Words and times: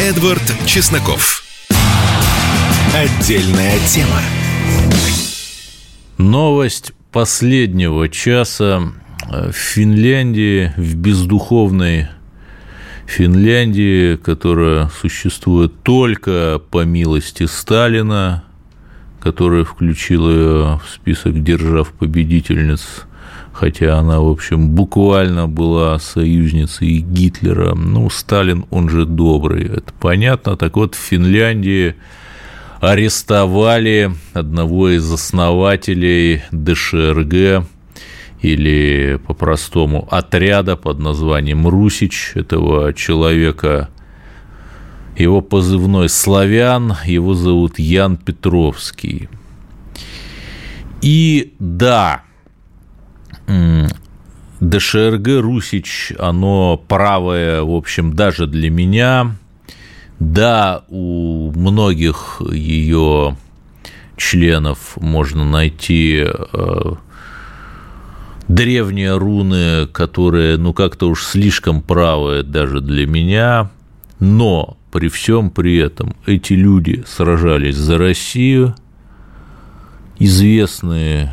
Эдвард 0.00 0.40
Чесноков. 0.64 1.42
Отдельная 2.94 3.78
тема. 3.86 4.22
Новость 6.16 6.94
последнего 7.12 8.08
часа 8.08 8.80
в 9.28 9.52
Финляндии, 9.52 10.72
в 10.78 10.94
бездуховной 10.94 12.08
Финляндии, 13.06 14.16
которая 14.16 14.88
существует 14.88 15.82
только 15.82 16.62
по 16.70 16.86
милости 16.86 17.44
Сталина, 17.44 18.42
которая 19.20 19.64
включила 19.64 20.30
ее 20.30 20.80
в 20.82 20.90
список 20.90 21.42
держав-победительниц, 21.42 23.04
хотя 23.60 23.98
она, 23.98 24.20
в 24.20 24.28
общем, 24.28 24.70
буквально 24.70 25.46
была 25.46 25.98
союзницей 25.98 27.00
Гитлера. 27.00 27.74
Ну, 27.74 28.08
Сталин, 28.08 28.64
он 28.70 28.88
же 28.88 29.04
добрый, 29.04 29.66
это 29.66 29.92
понятно. 30.00 30.56
Так 30.56 30.76
вот, 30.76 30.94
в 30.94 30.98
Финляндии 30.98 31.94
арестовали 32.80 34.12
одного 34.32 34.88
из 34.88 35.12
основателей 35.12 36.40
ДШРГ, 36.52 37.66
или 38.40 39.20
по-простому 39.26 40.08
отряда 40.10 40.76
под 40.76 40.98
названием 40.98 41.68
Русич 41.68 42.32
этого 42.36 42.94
человека. 42.94 43.90
Его 45.18 45.42
позывной 45.42 46.08
«Славян», 46.08 46.96
его 47.04 47.34
зовут 47.34 47.78
Ян 47.78 48.16
Петровский. 48.16 49.28
И 51.02 51.52
да, 51.58 52.22
ДШРГ 54.60 55.40
«Русич», 55.40 56.12
оно 56.18 56.76
правое, 56.76 57.62
в 57.62 57.74
общем, 57.74 58.12
даже 58.12 58.46
для 58.46 58.70
меня. 58.70 59.36
Да, 60.18 60.84
у 60.88 61.50
многих 61.52 62.42
ее 62.52 63.36
членов 64.18 64.98
можно 64.98 65.46
найти 65.46 66.26
э, 66.26 66.92
древние 68.48 69.16
руны, 69.16 69.86
которые, 69.86 70.58
ну, 70.58 70.74
как-то 70.74 71.08
уж 71.08 71.24
слишком 71.24 71.80
правые 71.80 72.42
даже 72.42 72.82
для 72.82 73.06
меня, 73.06 73.70
но 74.18 74.76
при 74.92 75.08
всем 75.08 75.50
при 75.50 75.78
этом 75.78 76.14
эти 76.26 76.52
люди 76.52 77.02
сражались 77.06 77.76
за 77.76 77.96
Россию, 77.96 78.74
известные, 80.18 81.32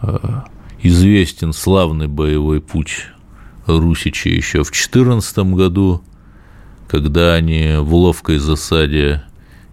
э, 0.00 0.18
известен 0.82 1.52
славный 1.52 2.08
боевой 2.08 2.60
путь 2.60 3.06
Русича 3.66 4.30
еще 4.30 4.62
в 4.64 4.70
14 4.70 5.38
году, 5.54 6.02
когда 6.88 7.34
они 7.34 7.74
в 7.78 7.94
ловкой 7.94 8.38
засаде 8.38 9.22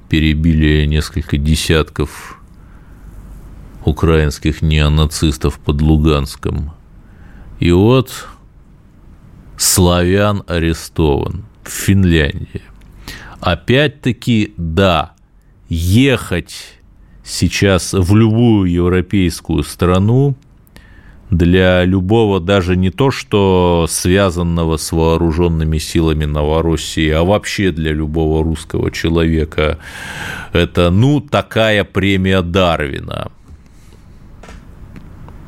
перебили 0.10 0.86
несколько 0.86 1.38
десятков 1.38 2.42
украинских 3.86 4.62
неонацистов 4.62 5.60
под 5.60 5.82
Луганском. 5.82 6.74
И 7.60 7.72
вот 7.72 8.28
славян 9.58 10.44
арестован 10.48 11.46
в 11.64 11.70
Финляндии. 11.70 12.62
Опять-таки, 13.40 14.54
да, 14.58 15.14
ехать 15.70 16.56
сейчас 17.24 17.94
в 17.94 18.16
любую 18.16 18.72
европейскую 18.72 19.64
страну 19.64 20.36
для 21.30 21.84
любого 21.86 22.40
даже 22.40 22.76
не 22.76 22.92
то, 22.92 23.12
что 23.12 23.88
связанного 23.90 24.78
с 24.78 24.92
вооруженными 24.92 25.78
силами 25.78 26.26
Новороссии, 26.26 27.10
а 27.10 27.24
вообще 27.24 27.72
для 27.72 27.92
любого 27.92 28.44
русского 28.44 28.92
человека, 28.92 29.80
это, 30.54 30.90
ну, 30.90 31.22
такая 31.22 31.84
премия 31.84 32.42
Дарвина– 32.42 33.32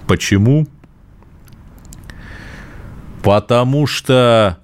Почему? 0.08 0.66
Потому 3.22 3.88
что 3.88 4.58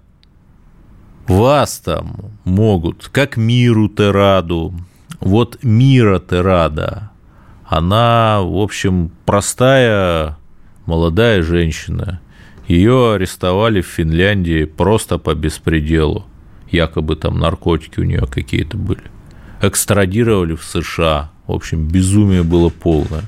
вас 1.27 1.79
там 1.79 2.15
могут, 2.45 3.09
как 3.09 3.35
миру 3.35 3.89
Тераду, 3.89 4.73
вот 5.19 5.61
мира 5.63 6.19
Терада, 6.19 7.11
она, 7.65 8.41
в 8.41 8.55
общем, 8.55 9.11
простая 9.25 10.37
молодая 10.85 11.41
женщина. 11.43 12.19
Ее 12.67 13.13
арестовали 13.13 13.81
в 13.81 13.87
Финляндии 13.87 14.65
просто 14.65 15.17
по 15.17 15.35
беспределу. 15.35 16.25
Якобы 16.71 17.15
там 17.15 17.39
наркотики 17.39 17.99
у 17.99 18.03
нее 18.03 18.25
какие-то 18.25 18.77
были. 18.77 19.03
Экстрадировали 19.61 20.55
в 20.55 20.63
США. 20.63 21.31
В 21.45 21.51
общем, 21.51 21.87
безумие 21.87 22.43
было 22.43 22.69
полное. 22.69 23.23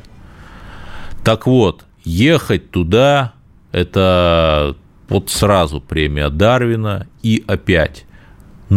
Так 1.23 1.47
вот, 1.47 1.85
ехать 2.03 2.71
туда– 2.71 3.33
это 3.72 4.75
вот 5.09 5.29
сразу 5.29 5.81
премия 5.81 6.29
Дарвина 6.29 7.07
и 7.23 7.43
опять. 7.45 8.04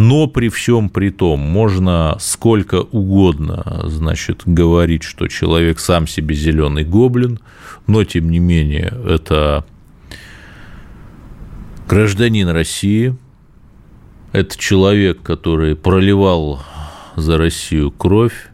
Но 0.00 0.28
при 0.28 0.48
всем 0.48 0.90
при 0.90 1.10
том, 1.10 1.40
можно 1.40 2.16
сколько 2.20 2.82
угодно, 2.82 3.80
значит, 3.86 4.42
говорить, 4.46 5.02
что 5.02 5.26
человек 5.26 5.80
сам 5.80 6.06
себе 6.06 6.36
зеленый 6.36 6.84
гоблин, 6.84 7.40
но 7.88 8.04
тем 8.04 8.30
не 8.30 8.38
менее 8.38 8.94
это 9.04 9.64
гражданин 11.88 12.48
России, 12.48 13.16
это 14.30 14.56
человек, 14.56 15.20
который 15.20 15.74
проливал 15.74 16.62
за 17.16 17.36
Россию 17.36 17.90
кровь, 17.90 18.52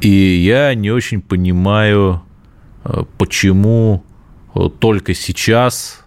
и 0.00 0.08
я 0.08 0.72
не 0.76 0.92
очень 0.92 1.22
понимаю, 1.22 2.22
э, 2.84 3.02
почему 3.18 4.04
э, 4.54 4.68
только 4.78 5.12
сейчас, 5.12 6.05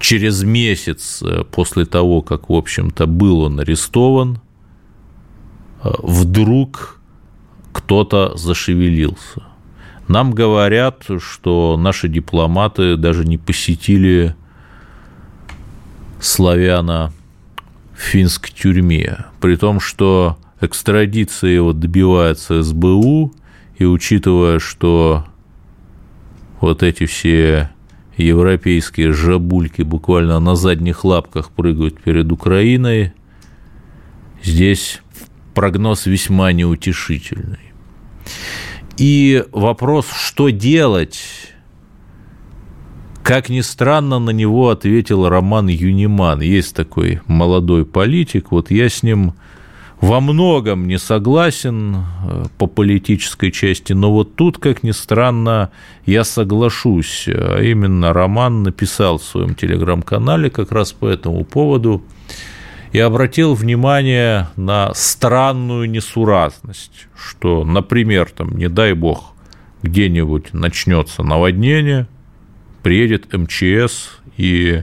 через 0.00 0.42
месяц 0.42 1.22
э, 1.22 1.44
после 1.44 1.84
того, 1.84 2.22
как, 2.22 2.48
в 2.48 2.54
общем-то, 2.54 3.06
был 3.06 3.42
он 3.42 3.60
арестован, 3.60 4.40
вдруг 5.82 7.00
кто-то 7.72 8.36
зашевелился. 8.36 9.44
Нам 10.08 10.32
говорят, 10.32 11.04
что 11.20 11.76
наши 11.78 12.08
дипломаты 12.08 12.96
даже 12.96 13.24
не 13.24 13.38
посетили 13.38 14.34
славяна 16.20 17.12
в 17.94 18.00
финской 18.00 18.50
тюрьме, 18.50 19.26
при 19.40 19.56
том, 19.56 19.78
что 19.80 20.36
экстрадиции 20.60 21.50
его 21.50 21.72
добивается 21.72 22.62
СБУ, 22.62 23.32
и 23.78 23.84
учитывая, 23.84 24.58
что 24.58 25.24
вот 26.60 26.82
эти 26.82 27.06
все 27.06 27.70
европейские 28.20 29.12
жабульки 29.12 29.82
буквально 29.82 30.38
на 30.40 30.54
задних 30.54 31.04
лапках 31.04 31.50
прыгают 31.50 32.00
перед 32.00 32.30
Украиной, 32.32 33.12
здесь 34.42 35.00
прогноз 35.54 36.06
весьма 36.06 36.52
неутешительный. 36.52 37.72
И 38.96 39.44
вопрос, 39.52 40.06
что 40.12 40.50
делать, 40.50 41.20
как 43.22 43.48
ни 43.48 43.60
странно, 43.60 44.18
на 44.18 44.30
него 44.30 44.70
ответил 44.70 45.28
Роман 45.28 45.68
Юниман. 45.68 46.40
Есть 46.40 46.74
такой 46.76 47.20
молодой 47.26 47.86
политик, 47.86 48.52
вот 48.52 48.70
я 48.70 48.88
с 48.88 49.02
ним 49.02 49.34
во 50.00 50.20
многом 50.20 50.88
не 50.88 50.98
согласен 50.98 51.96
э, 51.96 52.44
по 52.56 52.66
политической 52.66 53.50
части, 53.50 53.92
но 53.92 54.10
вот 54.10 54.34
тут, 54.34 54.58
как 54.58 54.82
ни 54.82 54.92
странно, 54.92 55.70
я 56.06 56.24
соглашусь. 56.24 57.28
А 57.28 57.60
именно 57.60 58.12
Роман 58.12 58.62
написал 58.62 59.18
в 59.18 59.24
своем 59.24 59.54
телеграм-канале 59.54 60.48
как 60.48 60.72
раз 60.72 60.92
по 60.92 61.06
этому 61.06 61.44
поводу 61.44 62.02
и 62.92 62.98
обратил 62.98 63.54
внимание 63.54 64.48
на 64.56 64.92
странную 64.94 65.88
несуразность, 65.88 67.06
что, 67.14 67.64
например, 67.64 68.30
там, 68.30 68.56
не 68.56 68.68
дай 68.68 68.94
бог, 68.94 69.34
где-нибудь 69.82 70.54
начнется 70.54 71.22
наводнение, 71.22 72.06
приедет 72.82 73.32
МЧС 73.32 74.18
и 74.38 74.82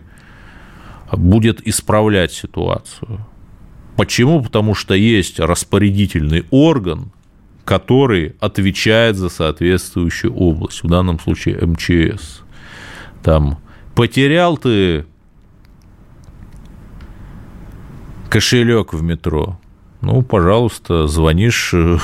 будет 1.12 1.68
исправлять 1.68 2.32
ситуацию. 2.32 3.26
Почему? 3.98 4.44
Потому 4.44 4.76
что 4.76 4.94
есть 4.94 5.40
распорядительный 5.40 6.46
орган, 6.52 7.12
который 7.66 8.36
отвечает 8.40 9.18
за 9.18 9.30
соответствующую 9.30 10.34
область, 10.34 10.84
в 10.84 10.88
данном 10.88 11.20
случае 11.20 11.58
МЧС. 11.66 12.42
Там 13.24 13.58
потерял 13.96 14.56
ты 14.58 15.06
кошелек 18.30 18.94
в 18.94 19.02
метро, 19.02 19.60
ну, 20.02 20.22
пожалуйста, 20.22 21.08
звонишь 21.08 21.72
э, 21.74 21.98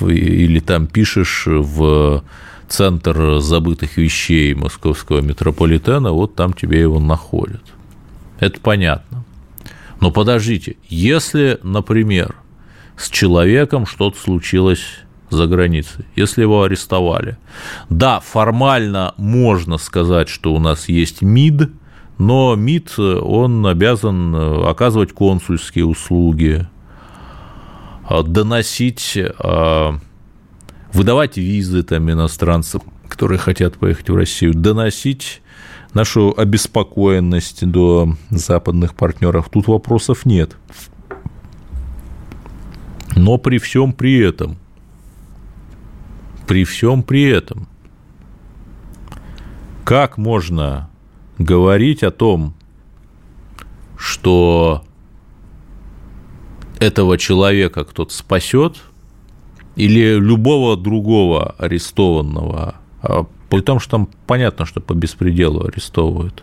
или 0.00 0.58
там 0.58 0.88
пишешь 0.88 1.44
в 1.46 2.24
центр 2.68 3.38
забытых 3.38 3.96
вещей 3.96 4.54
московского 4.54 5.20
метрополитена, 5.20 6.10
вот 6.10 6.34
там 6.34 6.52
тебе 6.52 6.80
его 6.80 6.98
находят. 6.98 7.62
Это 8.40 8.58
понятно. 8.60 9.24
Но 10.02 10.10
подождите, 10.10 10.74
если, 10.88 11.60
например, 11.62 12.34
с 12.96 13.08
человеком 13.08 13.86
что-то 13.86 14.18
случилось 14.18 14.80
за 15.30 15.46
границей, 15.46 16.04
если 16.16 16.42
его 16.42 16.64
арестовали. 16.64 17.38
Да, 17.88 18.18
формально 18.18 19.14
можно 19.16 19.78
сказать, 19.78 20.28
что 20.28 20.52
у 20.54 20.58
нас 20.58 20.88
есть 20.88 21.22
МИД, 21.22 21.70
но 22.18 22.56
МИД, 22.56 22.98
он 22.98 23.64
обязан 23.64 24.34
оказывать 24.66 25.12
консульские 25.12 25.86
услуги, 25.86 26.66
доносить, 28.10 29.16
а, 29.38 30.00
выдавать 30.92 31.36
визы 31.36 31.84
там 31.84 32.10
иностранцам, 32.10 32.82
которые 33.08 33.38
хотят 33.38 33.76
поехать 33.76 34.10
в 34.10 34.16
Россию, 34.16 34.52
доносить 34.52 35.41
нашу 35.94 36.34
обеспокоенность 36.36 37.66
до 37.66 38.14
западных 38.30 38.94
партнеров. 38.94 39.48
Тут 39.50 39.68
вопросов 39.68 40.24
нет. 40.24 40.56
Но 43.14 43.38
при 43.38 43.58
всем 43.58 43.92
при 43.92 44.18
этом, 44.18 44.56
при 46.46 46.64
всем 46.64 47.02
при 47.02 47.24
этом, 47.24 47.68
как 49.84 50.16
можно 50.16 50.88
говорить 51.38 52.02
о 52.02 52.10
том, 52.10 52.54
что 53.96 54.84
этого 56.78 57.18
человека 57.18 57.84
кто-то 57.84 58.12
спасет, 58.12 58.82
или 59.76 60.18
любого 60.18 60.76
другого 60.76 61.54
арестованного, 61.58 62.76
а 63.02 63.26
при 63.52 63.60
том, 63.60 63.80
что 63.80 63.90
там 63.90 64.08
понятно, 64.26 64.64
что 64.64 64.80
по 64.80 64.94
беспределу 64.94 65.66
арестовывают. 65.66 66.42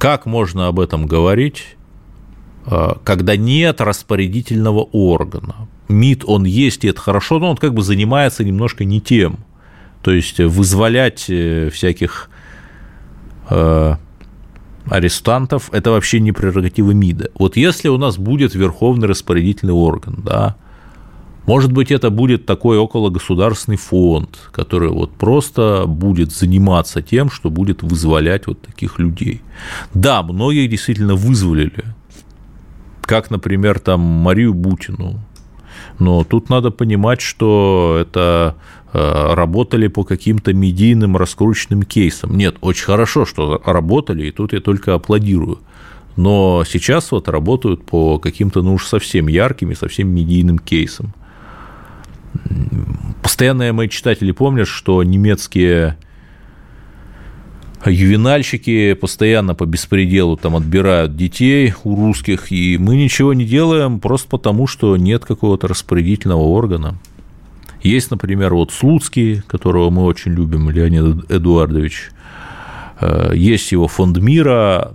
Как 0.00 0.26
можно 0.26 0.66
об 0.66 0.80
этом 0.80 1.06
говорить, 1.06 1.76
а, 2.66 2.98
когда 3.04 3.36
нет 3.36 3.80
распорядительного 3.80 4.88
органа? 4.90 5.68
МИД, 5.86 6.24
он 6.26 6.42
есть, 6.42 6.84
и 6.84 6.88
это 6.88 7.00
хорошо, 7.00 7.38
но 7.38 7.50
он 7.50 7.56
как 7.56 7.74
бы 7.74 7.82
занимается 7.82 8.42
немножко 8.42 8.84
не 8.84 9.00
тем. 9.00 9.38
То 10.02 10.10
есть 10.10 10.40
вызволять 10.40 11.26
э, 11.28 11.70
всяких 11.70 12.28
э, 13.48 13.94
арестантов– 14.90 15.70
это 15.72 15.92
вообще 15.92 16.18
не 16.18 16.32
прерогатива 16.32 16.90
МИДа. 16.90 17.30
Вот 17.36 17.56
если 17.56 17.86
у 17.86 17.98
нас 17.98 18.18
будет 18.18 18.56
верховный 18.56 19.06
распорядительный 19.06 19.74
орган, 19.74 20.22
да, 20.24 20.56
может 21.46 21.72
быть, 21.72 21.90
это 21.90 22.10
будет 22.10 22.46
такой 22.46 22.82
окологосударственный 22.82 23.76
фонд, 23.76 24.38
который 24.52 24.90
вот 24.90 25.12
просто 25.12 25.84
будет 25.86 26.32
заниматься 26.32 27.02
тем, 27.02 27.30
что 27.30 27.50
будет 27.50 27.82
вызволять 27.82 28.46
вот 28.46 28.62
таких 28.62 28.98
людей. 28.98 29.42
Да, 29.92 30.22
многих 30.22 30.70
действительно 30.70 31.14
вызволили, 31.14 31.84
как, 33.02 33.30
например, 33.30 33.80
там 33.80 34.00
Марию 34.00 34.54
Бутину. 34.54 35.20
Но 35.98 36.24
тут 36.24 36.48
надо 36.48 36.70
понимать, 36.70 37.20
что 37.20 37.98
это 38.00 38.56
э, 38.92 39.34
работали 39.34 39.88
по 39.88 40.04
каким-то 40.04 40.52
медийным 40.52 41.16
раскрученным 41.16 41.82
кейсам. 41.82 42.36
Нет, 42.36 42.56
очень 42.60 42.84
хорошо, 42.84 43.26
что 43.26 43.60
работали, 43.64 44.26
и 44.26 44.30
тут 44.30 44.52
я 44.52 44.60
только 44.60 44.94
аплодирую. 44.94 45.58
Но 46.16 46.62
сейчас 46.66 47.10
вот 47.10 47.28
работают 47.28 47.84
по 47.84 48.18
каким-то, 48.18 48.62
ну 48.62 48.74
уж 48.74 48.86
совсем 48.86 49.28
ярким 49.28 49.70
и 49.70 49.74
совсем 49.74 50.08
медийным 50.08 50.58
кейсам. 50.58 51.14
Постоянные 53.22 53.72
мои 53.72 53.88
читатели 53.88 54.32
помнят, 54.32 54.68
что 54.68 55.02
немецкие 55.02 55.96
ювенальщики 57.86 58.94
постоянно 58.94 59.54
по 59.54 59.66
беспределу 59.66 60.36
там 60.36 60.56
отбирают 60.56 61.16
детей 61.16 61.74
у 61.84 61.96
русских, 61.96 62.52
и 62.52 62.78
мы 62.78 62.96
ничего 62.96 63.34
не 63.34 63.44
делаем 63.44 64.00
просто 64.00 64.28
потому, 64.28 64.66
что 64.66 64.96
нет 64.96 65.24
какого-то 65.24 65.68
распорядительного 65.68 66.42
органа. 66.42 66.98
Есть, 67.82 68.10
например, 68.10 68.54
вот 68.54 68.70
Слуцкий, 68.70 69.42
которого 69.42 69.90
мы 69.90 70.04
очень 70.04 70.32
любим, 70.32 70.70
Леонид 70.70 71.28
Эдуардович, 71.30 72.10
э, 73.00 73.32
есть 73.34 73.72
его 73.72 73.88
фонд 73.88 74.18
мира, 74.18 74.92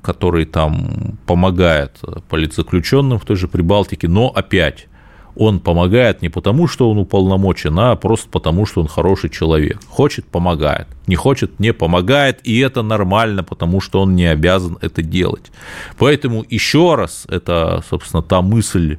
который 0.00 0.46
там 0.46 1.18
помогает 1.26 1.98
политзаключенным 2.30 3.18
в 3.18 3.26
той 3.26 3.36
же 3.36 3.46
Прибалтике, 3.46 4.08
но 4.08 4.28
опять 4.28 4.86
он 5.36 5.60
помогает 5.60 6.22
не 6.22 6.28
потому, 6.28 6.66
что 6.66 6.90
он 6.90 6.98
уполномочен, 6.98 7.78
а 7.78 7.96
просто 7.96 8.28
потому, 8.28 8.66
что 8.66 8.80
он 8.80 8.88
хороший 8.88 9.30
человек. 9.30 9.78
Хочет– 9.88 10.24
помогает, 10.30 10.88
не 11.06 11.16
хочет– 11.16 11.50
не 11.60 11.72
помогает, 11.72 12.40
и 12.44 12.58
это 12.58 12.82
нормально, 12.82 13.42
потому 13.44 13.80
что 13.80 14.00
он 14.00 14.16
не 14.16 14.26
обязан 14.26 14.78
это 14.80 15.02
делать. 15.02 15.52
Поэтому 15.98 16.44
еще 16.48 16.94
раз, 16.94 17.26
это, 17.28 17.82
собственно, 17.88 18.22
та 18.22 18.42
мысль 18.42 18.98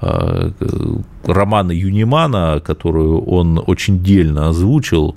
э, 0.00 0.50
романа 1.24 1.72
Юнимана, 1.72 2.60
которую 2.64 3.22
он 3.24 3.62
очень 3.66 4.02
дельно 4.02 4.48
озвучил, 4.48 5.16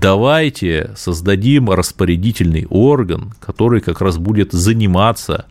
давайте 0.00 0.90
создадим 0.96 1.70
распорядительный 1.70 2.66
орган, 2.68 3.32
который 3.40 3.80
как 3.80 4.00
раз 4.00 4.18
будет 4.18 4.52
заниматься 4.52 5.46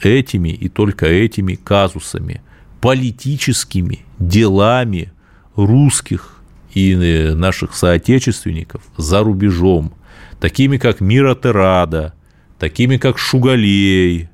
этими 0.00 0.48
и 0.48 0.68
только 0.68 1.06
этими 1.06 1.54
казусами– 1.54 2.40
политическими 2.86 4.04
делами 4.20 5.12
русских 5.56 6.36
и 6.72 6.92
э, 6.92 7.34
наших 7.34 7.74
соотечественников 7.74 8.80
за 8.96 9.24
рубежом, 9.24 9.92
такими 10.38 10.76
как 10.76 11.00
Мира 11.00 11.34
Терада, 11.34 12.14
такими 12.60 12.96
как 12.96 13.18
Шугалей, 13.18 14.28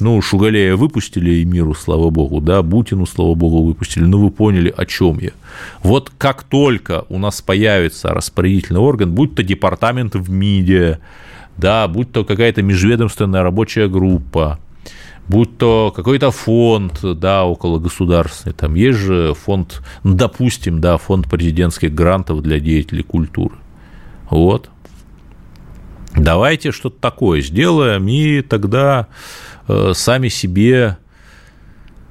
ну, 0.00 0.22
Шугалея 0.22 0.74
выпустили 0.74 1.32
и 1.32 1.44
миру, 1.44 1.74
слава 1.74 2.08
богу, 2.08 2.40
да, 2.40 2.62
Бутину, 2.62 3.04
слава 3.04 3.34
богу, 3.34 3.62
выпустили, 3.62 4.04
ну, 4.04 4.24
вы 4.24 4.30
поняли, 4.30 4.72
о 4.74 4.86
чем 4.86 5.18
я. 5.18 5.32
Вот 5.82 6.10
как 6.16 6.44
только 6.44 7.04
у 7.10 7.18
нас 7.18 7.42
появится 7.42 8.14
распорядительный 8.14 8.80
орган, 8.80 9.12
будь 9.12 9.34
то 9.34 9.42
департамент 9.42 10.14
в 10.14 10.30
МИДе, 10.30 10.98
да, 11.58 11.86
будь 11.88 12.10
то 12.10 12.24
какая-то 12.24 12.62
межведомственная 12.62 13.42
рабочая 13.42 13.86
группа, 13.86 14.58
будь 15.28 15.58
то 15.58 15.92
какой-то 15.94 16.30
фонд, 16.30 17.00
да, 17.02 17.44
около 17.44 17.78
государственный, 17.78 18.54
там 18.54 18.74
есть 18.74 18.98
же 18.98 19.34
фонд, 19.34 19.82
ну, 20.02 20.14
допустим, 20.14 20.80
да, 20.80 20.98
фонд 20.98 21.28
президентских 21.30 21.94
грантов 21.94 22.42
для 22.42 22.60
деятелей 22.60 23.02
культуры. 23.02 23.56
Вот. 24.30 24.70
Давайте 26.14 26.72
что-то 26.72 27.00
такое 27.00 27.40
сделаем, 27.40 28.06
и 28.06 28.42
тогда 28.42 29.08
э, 29.66 29.92
сами 29.94 30.28
себе, 30.28 30.98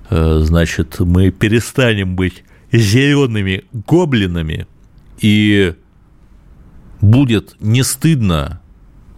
э, 0.10 0.40
значит, 0.42 1.00
мы 1.00 1.30
перестанем 1.30 2.16
быть 2.16 2.44
зелеными 2.72 3.66
гоблинами, 3.72 4.66
и 5.20 5.76
будет 7.02 7.56
не 7.60 7.84
стыдно 7.84 8.62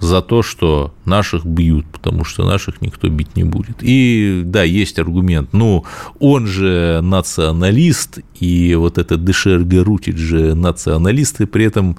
за 0.03 0.21
то, 0.21 0.43
что 0.43 0.93
наших 1.05 1.45
бьют, 1.45 1.85
потому 1.87 2.23
что 2.25 2.45
наших 2.45 2.81
никто 2.81 3.07
бить 3.07 3.35
не 3.35 3.43
будет. 3.43 3.77
И 3.81 4.41
да, 4.45 4.63
есть 4.63 4.99
аргумент, 4.99 5.53
ну, 5.53 5.85
он 6.19 6.45
же 6.45 6.99
националист, 7.01 8.19
и 8.39 8.75
вот 8.75 8.97
этот 8.97 9.23
Дешерге 9.23 9.81
Рутич 9.81 10.17
же 10.17 10.55
националист, 10.55 11.41
и 11.41 11.45
при 11.45 11.65
этом 11.65 11.97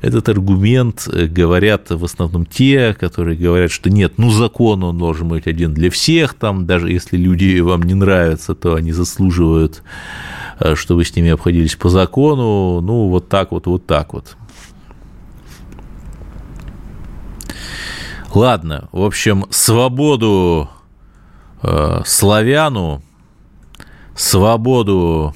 этот 0.00 0.28
аргумент 0.28 1.08
говорят 1.08 1.90
в 1.90 2.04
основном 2.04 2.46
те, 2.46 2.94
которые 2.98 3.36
говорят, 3.36 3.70
что 3.70 3.90
нет, 3.90 4.14
ну, 4.16 4.30
закон 4.30 4.84
он 4.84 4.98
должен 4.98 5.28
быть 5.28 5.46
один 5.46 5.74
для 5.74 5.90
всех, 5.90 6.34
там, 6.34 6.66
даже 6.66 6.90
если 6.90 7.16
люди 7.16 7.58
вам 7.60 7.82
не 7.82 7.94
нравятся, 7.94 8.54
то 8.54 8.74
они 8.74 8.92
заслуживают, 8.92 9.82
э, 10.60 10.74
чтобы 10.76 11.04
с 11.04 11.16
ними 11.16 11.30
обходились 11.30 11.74
по 11.74 11.88
закону, 11.88 12.80
ну, 12.80 13.08
вот 13.08 13.28
так 13.28 13.50
вот, 13.50 13.66
вот 13.66 13.86
так 13.86 14.14
вот. 14.14 14.36
Ладно, 18.34 18.88
в 18.92 19.02
общем, 19.02 19.44
свободу 19.50 20.70
э, 21.62 22.00
славяну, 22.06 23.02
свободу 24.16 25.34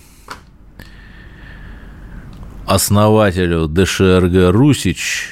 основателю 2.67 3.69
ДШРГ 3.69 4.51
«Русич» 4.51 5.29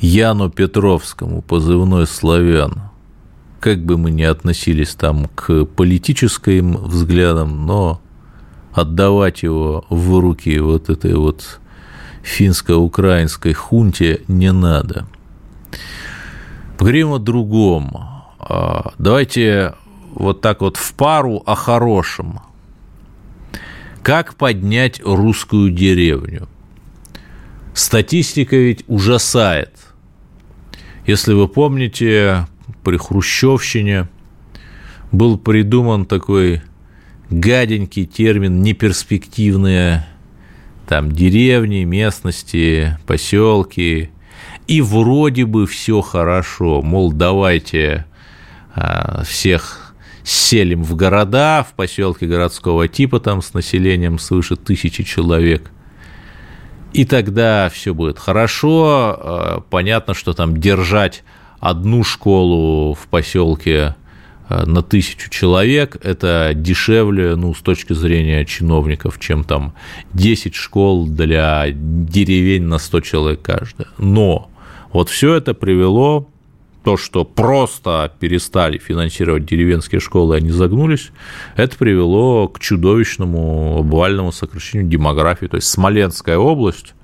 Яну 0.00 0.48
Петровскому, 0.48 1.42
позывной 1.42 2.06
«Славян». 2.06 2.84
Как 3.60 3.84
бы 3.84 3.98
мы 3.98 4.10
ни 4.10 4.22
относились 4.22 4.94
там 4.94 5.26
к 5.34 5.66
политическим 5.66 6.78
взглядам, 6.78 7.66
но 7.66 8.00
отдавать 8.72 9.42
его 9.42 9.84
в 9.90 10.18
руки 10.18 10.58
вот 10.58 10.88
этой 10.88 11.14
вот 11.16 11.60
финско-украинской 12.22 13.52
хунте 13.52 14.22
не 14.26 14.52
надо– 14.52 15.06
Поговорим 16.80 17.12
о 17.12 17.18
другом. 17.18 17.90
А, 18.38 18.94
давайте 18.96 19.74
вот 20.14 20.40
так 20.40 20.62
вот 20.62 20.78
в 20.78 20.94
пару 20.94 21.42
о 21.44 21.54
хорошем. 21.54 22.40
Как 24.02 24.34
поднять 24.34 24.98
русскую 25.04 25.70
деревню? 25.70 26.48
Статистика 27.74 28.56
ведь 28.56 28.84
ужасает. 28.86 29.74
Если 31.04 31.34
вы 31.34 31.48
помните, 31.48 32.46
при 32.82 32.96
Хрущевщине 32.96 34.08
был 35.12 35.36
придуман 35.36 36.06
такой 36.06 36.62
гаденький 37.28 38.06
термин 38.06 38.62
неперспективные 38.62 40.06
там 40.88 41.12
деревни, 41.12 41.84
местности, 41.84 42.98
поселки, 43.06 44.12
и 44.66 44.80
вроде 44.80 45.44
бы 45.44 45.66
все 45.66 46.00
хорошо, 46.00 46.82
мол, 46.82 47.12
давайте 47.12 48.06
а, 48.74 49.22
всех 49.24 49.94
селим 50.22 50.82
в 50.82 50.94
города, 50.96 51.66
в 51.68 51.74
поселки 51.74 52.26
городского 52.26 52.88
типа 52.88 53.20
там 53.20 53.42
с 53.42 53.54
населением 53.54 54.18
свыше 54.18 54.56
тысячи 54.56 55.02
человек, 55.02 55.70
и 56.92 57.04
тогда 57.04 57.70
все 57.72 57.94
будет 57.94 58.18
хорошо. 58.18 59.16
А, 59.18 59.60
понятно, 59.70 60.14
что 60.14 60.32
там 60.32 60.56
держать 60.56 61.24
одну 61.60 62.04
школу 62.04 62.94
в 62.94 63.06
поселке 63.08 63.94
Э, 64.50 64.64
на 64.66 64.82
тысячу 64.82 65.30
человек, 65.30 65.96
это 66.02 66.50
дешевле, 66.54 67.36
ну, 67.36 67.54
с 67.54 67.60
точки 67.60 67.92
зрения 67.92 68.44
чиновников, 68.44 69.20
чем 69.20 69.44
там 69.44 69.74
10 70.12 70.56
школ 70.56 71.06
для 71.06 71.66
деревень 71.70 72.64
на 72.64 72.78
100 72.78 73.00
человек 73.00 73.42
каждая. 73.42 73.88
Но 73.96 74.49
вот 74.92 75.08
все 75.08 75.34
это 75.34 75.54
привело 75.54 76.28
то, 76.84 76.96
что 76.96 77.24
просто 77.24 78.12
перестали 78.20 78.78
финансировать 78.78 79.44
деревенские 79.44 80.00
школы, 80.00 80.36
они 80.36 80.50
загнулись, 80.50 81.10
это 81.56 81.76
привело 81.76 82.48
к 82.48 82.58
чудовищному 82.58 83.78
обвальному 83.80 84.32
сокращению 84.32 84.88
демографии. 84.88 85.46
То 85.46 85.56
есть 85.56 85.68
Смоленская 85.68 86.38
область, 86.38 86.94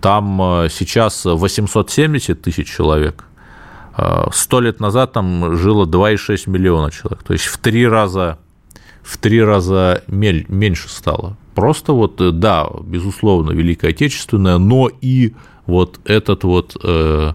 там 0.00 0.40
э, 0.40 0.68
сейчас 0.70 1.24
870 1.24 2.40
тысяч 2.40 2.68
человек– 2.68 3.24
Сто 4.32 4.60
лет 4.60 4.80
назад 4.80 5.12
там 5.12 5.56
жило 5.56 5.86
2,6 5.86 6.50
миллиона 6.50 6.90
человек, 6.90 7.22
то 7.22 7.32
есть 7.32 7.44
в 7.44 7.58
три 7.58 7.86
раза, 7.86 8.38
в 9.02 9.18
три 9.18 9.40
раза 9.40 10.02
меньше 10.08 10.88
стало. 10.88 11.36
Просто 11.54 11.92
вот, 11.92 12.20
э, 12.20 12.32
да, 12.32 12.68
безусловно, 12.82 13.52
Великая 13.52 13.90
Отечественная, 13.90 14.58
но 14.58 14.90
и 15.00 15.34
вот 15.66 16.00
этот 16.04 16.44
вот 16.44 16.76
э, 16.82 17.32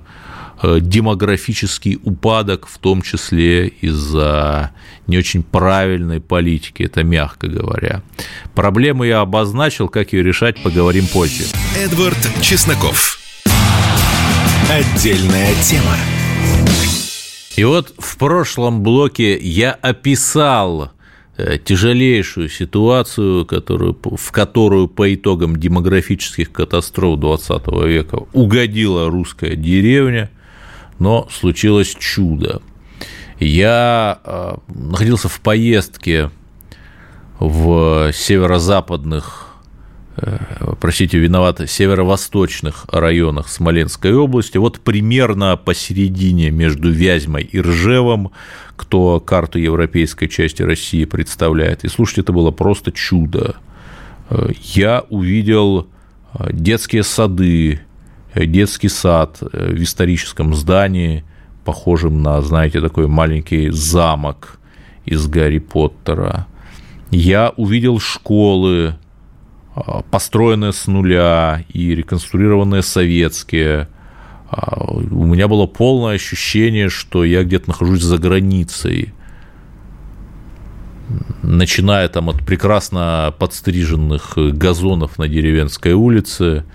э, 0.62 0.78
демографический 0.82 2.00
упадок, 2.04 2.68
в 2.68 2.78
том 2.78 3.02
числе 3.02 3.68
из-за 3.68 4.72
не 5.08 5.18
очень 5.18 5.44
правильной 5.44 6.22
политики, 6.22 6.84
это 6.84 7.04
мягко 7.04 7.48
говоря. 7.48 8.04
Проблему 8.54 9.04
я 9.04 9.22
обозначил, 9.22 9.90
как 9.90 10.14
ее 10.14 10.24
решать, 10.24 10.62
поговорим 10.62 11.08
позже. 11.08 11.44
Эдвард 11.78 12.18
Чесноков. 12.42 13.20
Отдельная 14.70 15.54
тема. 15.64 15.96
И 17.56 17.64
вот 17.64 17.94
в 17.98 18.18
прошлом 18.18 18.84
блоке 18.84 19.38
я 19.38 19.72
описал 19.72 20.92
тяжелейшую 21.64 22.50
ситуацию, 22.50 23.46
которую, 23.46 23.98
в 24.04 24.32
которую 24.32 24.88
по 24.88 25.14
итогам 25.14 25.56
демографических 25.58 26.52
катастроф 26.52 27.20
20 27.20 27.68
века 27.86 28.20
угодила 28.34 29.10
русская 29.10 29.56
деревня, 29.56 30.30
но 31.00 31.28
случилось 31.32 31.96
чудо. 31.98 32.62
Я 33.40 34.20
э, 34.24 34.56
находился 34.68 35.30
в 35.30 35.40
поездке 35.40 36.30
в 37.40 38.12
северо-западных 38.14 39.46
Э, 39.46 39.49
простите, 40.80 41.18
виноваты, 41.20 41.68
северо-восточных 41.68 42.86
районах 42.92 43.50
Смоленской 43.50 44.14
области, 44.14 44.58
вот 44.58 44.80
примерно 44.80 45.58
посередине 45.58 46.52
между 46.52 46.92
Вязьмой 46.92 47.44
и 47.44 47.60
Ржевом, 47.60 48.32
кто 48.76 49.20
карту 49.20 49.60
европейской 49.60 50.28
части 50.28 50.62
России 50.62 51.06
представляет. 51.06 51.84
И 51.84 51.90
слушайте, 51.90 52.22
это 52.22 52.34
было 52.34 52.52
просто 52.52 52.92
чудо. 52.92 53.56
Э, 54.30 54.50
я 54.74 55.06
увидел 55.10 55.88
э, 56.34 56.50
детские 56.54 57.04
сады, 57.04 57.82
детский 58.36 58.90
сад 58.90 59.38
в 59.42 59.82
историческом 59.82 60.54
здании, 60.54 61.24
похожем 61.66 62.22
на, 62.22 62.42
знаете, 62.42 62.82
такой 62.82 63.08
маленький 63.08 63.70
замок 63.70 64.60
из 65.06 65.28
Гарри 65.28 65.60
Поттера. 65.60 66.48
Я 67.12 67.54
увидел 67.58 68.00
школы, 68.00 68.96
построенные 70.10 70.74
с 70.74 70.88
нуля 70.88 71.64
и 71.70 71.96
реконструированные 71.96 72.82
советские. 72.82 73.88
А, 74.50 74.84
у 74.84 75.26
меня 75.26 75.48
было 75.48 75.68
полное 75.68 76.16
ощущение, 76.16 76.90
что 76.90 77.24
я 77.24 77.44
где-то 77.44 77.70
нахожусь 77.70 78.02
за 78.02 78.18
границей. 78.18 79.14
Начиная 81.42 82.08
там 82.10 82.30
от 82.30 82.46
прекрасно 82.46 83.34
подстриженных 83.40 84.34
газонов 84.36 85.18
на 85.18 85.28
деревенской 85.28 85.94
улице 85.94 86.66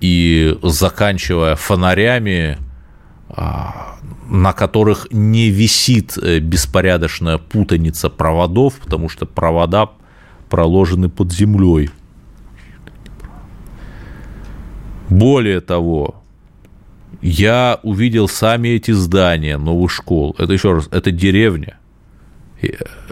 и 0.00 0.56
заканчивая 0.62 1.56
фонарями, 1.56 2.58
а, 3.28 3.96
на 4.28 4.52
которых 4.52 5.08
не 5.10 5.50
висит 5.50 6.18
э, 6.18 6.38
беспорядочная 6.38 7.38
путаница 7.38 8.10
проводов, 8.10 8.74
потому 8.74 9.08
что 9.08 9.26
провода 9.26 9.90
проложены 10.48 11.08
под 11.08 11.32
землей. 11.32 11.90
Более 15.08 15.60
того, 15.60 16.22
я 17.22 17.80
увидел 17.82 18.28
сами 18.28 18.68
эти 18.68 18.90
здания 18.90 19.56
новых 19.56 19.90
школ. 19.90 20.34
Это 20.38 20.52
еще 20.52 20.74
раз, 20.74 20.88
это 20.90 21.10
деревня. 21.10 21.78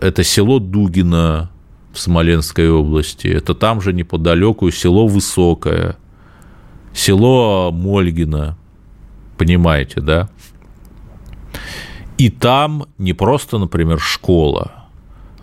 Это 0.01 0.25
село 0.25 0.59
Дугино 0.59 1.51
в 1.93 1.99
Смоленской 1.99 2.69
области. 2.71 3.29
Это 3.29 3.55
там 3.55 3.81
же 3.81 3.93
неподалеку 3.93 4.71
село 4.71 5.07
Высокое. 5.07 5.97
Село 6.93 7.71
Мольгино. 7.73 8.57
Понимаете, 9.39 10.01
да? 10.01 10.29
И 12.19 12.31
там 12.31 12.87
не 12.99 13.13
просто, 13.13 13.59
например, 13.59 14.01
школа. 14.01 14.73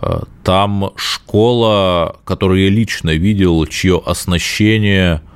А 0.00 0.24
там 0.42 0.90
школа, 0.96 2.16
которую 2.24 2.64
я 2.64 2.70
лично 2.70 3.10
видел, 3.10 3.64
чье 3.66 4.02
оснащение– 4.04 5.22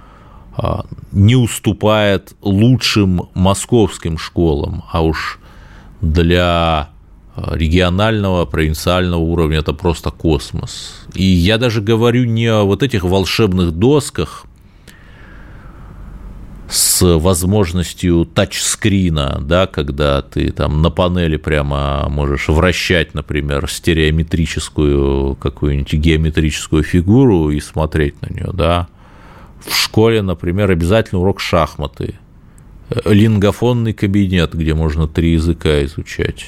не 1.13 1.37
уступает 1.37 2.35
лучшим 2.43 3.29
московским 3.35 4.19
школам, 4.19 4.85
а 4.91 5.03
уж 5.03 5.39
для 6.01 6.91
а, 7.35 7.55
регионального, 7.57 8.47
провинциального 8.47 9.21
уровня 9.21 9.59
это 9.59 9.73
просто 9.73 10.11
космос. 10.11 11.07
И 11.15 11.25
я 11.25 11.59
даже 11.59 11.81
говорю 11.81 12.25
не 12.25 12.47
о 12.47 12.65
вот 12.65 12.83
этих 12.83 13.05
волшебных 13.05 13.73
досках 13.73 14.47
с 16.69 17.19
возможностью 17.19 18.25
тачскрина, 18.25 19.39
да, 19.41 19.67
когда 19.67 20.23
ты 20.23 20.51
там 20.51 20.83
на 20.83 20.91
панели 20.91 21.37
прямо 21.37 22.07
можешь 22.09 22.49
вращать, 22.49 23.15
например, 23.15 23.69
стереометрическую 23.71 25.37
какую-нибудь 25.37 25.93
геометрическую 25.93 26.83
фигуру 26.83 27.51
и 27.51 27.61
смотреть 27.61 28.21
на 28.23 28.33
нее, 28.33 28.51
да, 28.53 28.89
в 29.67 29.75
школе, 29.75 30.23
например, 30.23 30.71
обязательно 30.71 31.21
урок 31.21 31.41
шахматы, 31.41 32.15
лингофонный 33.05 33.93
кабинет, 33.93 34.55
где 34.55 34.75
можно 34.75 35.09
три 35.09 35.33
языка 35.33 35.85
изучать, 35.85 36.47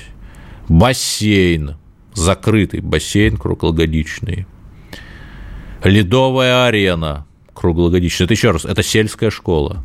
бассейн, 0.68 1.76
закрытый 2.14 2.80
бассейн 2.80 3.36
круглогодичный, 3.36 4.46
ледовая 5.82 6.66
арена 6.66 7.26
круглогодичная. 7.54 8.26
Это 8.26 8.34
еще 8.34 8.50
раз, 8.52 8.64
это 8.64 8.82
сельская 8.82 9.30
школа. 9.30 9.82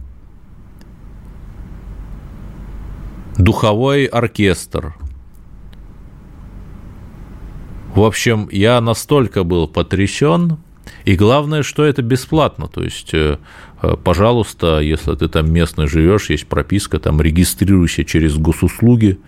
Духовой 3.38 4.06
оркестр. 4.06 4.96
В 7.96 8.02
общем, 8.02 8.48
я 8.52 8.80
настолько 8.82 9.44
был 9.44 9.68
потрясен, 9.68 10.58
и 11.06 11.16
главное, 11.16 11.64
что 11.64 11.84
это 11.84 12.02
бесплатно. 12.02 12.68
То 12.68 12.84
есть, 12.84 13.14
э, 13.14 13.38
э, 13.82 13.96
пожалуйста, 14.04 14.80
если 14.80 15.16
ты 15.16 15.28
там 15.28 15.52
местно 15.52 15.88
живешь, 15.88 16.30
есть 16.30 16.48
прописка, 16.48 17.00
там 17.00 17.22
регистрируйся 17.22 18.06
через 18.06 18.38
госуслуги 18.38 19.20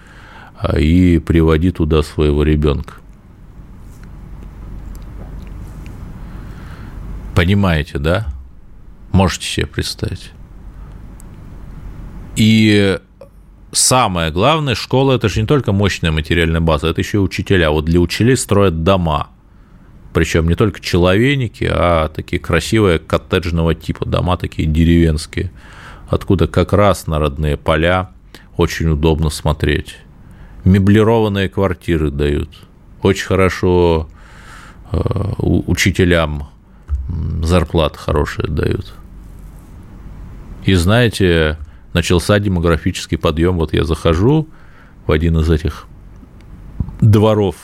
а, 0.58 0.80
и 0.80 1.20
приводи 1.20 1.72
туда 1.72 2.02
своего 2.02 2.44
ребенка. 2.44 2.94
Понимаете, 7.36 8.00
да? 8.00 8.28
Можете 9.12 9.46
себе 9.46 9.66
представить. 9.66 10.32
И 12.38 12.98
самое 13.74 14.32
главное, 14.32 14.76
школа– 14.76 15.14
это 15.16 15.28
же 15.28 15.42
не 15.42 15.48
только 15.48 15.74
мощная 15.74 16.12
материальная 16.12 16.62
база, 16.62 16.88
это 16.88 17.02
еще 17.02 17.18
и 17.18 17.22
учителя. 17.22 17.72
Вот 17.72 17.84
для 17.84 18.00
учителей 18.00 18.38
строят 18.38 18.84
дома– 18.84 19.30
причем 20.16 20.48
не 20.48 20.56
только 20.56 20.80
человейники, 20.80 21.70
а 21.70 22.08
такие 22.08 22.42
красивые 22.42 23.00
коттеджного 23.00 23.76
типа 23.76 24.06
дома, 24.06 24.38
такие 24.38 24.66
деревенские, 24.66 25.52
откуда 26.08 26.48
как 26.48 26.72
раз 26.72 27.06
на 27.06 27.20
родные 27.20 27.58
поля 27.58 28.12
очень 28.56 28.88
удобно 28.88 29.30
смотреть. 29.30 29.98
Меблированные 30.64 31.50
квартиры 31.50 32.12
дают. 32.12 32.48
очень 33.02 33.26
хорошо 33.26 34.08
э, 34.94 34.98
учителям 35.40 36.48
зарплаты 37.44 38.00
хорошие 38.00 38.48
дают. 38.48 38.94
И 40.64 40.76
знаете, 40.76 41.58
начался 41.92 42.40
демографический 42.40 43.18
подъем. 43.18 43.58
Вот 43.58 43.74
я 43.74 43.84
захожу 43.84 44.48
в 45.08 45.12
один 45.12 45.40
из 45.40 45.50
этих 45.50 45.88
дворов, 47.02 47.58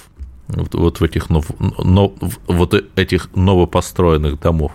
вот 0.47 0.99
в 0.99 1.03
этих, 1.03 1.29
нов, 1.29 1.47
но, 1.59 2.13
вот 2.47 2.73
этих 2.95 3.33
новопостроенных 3.35 4.39
домов. 4.39 4.71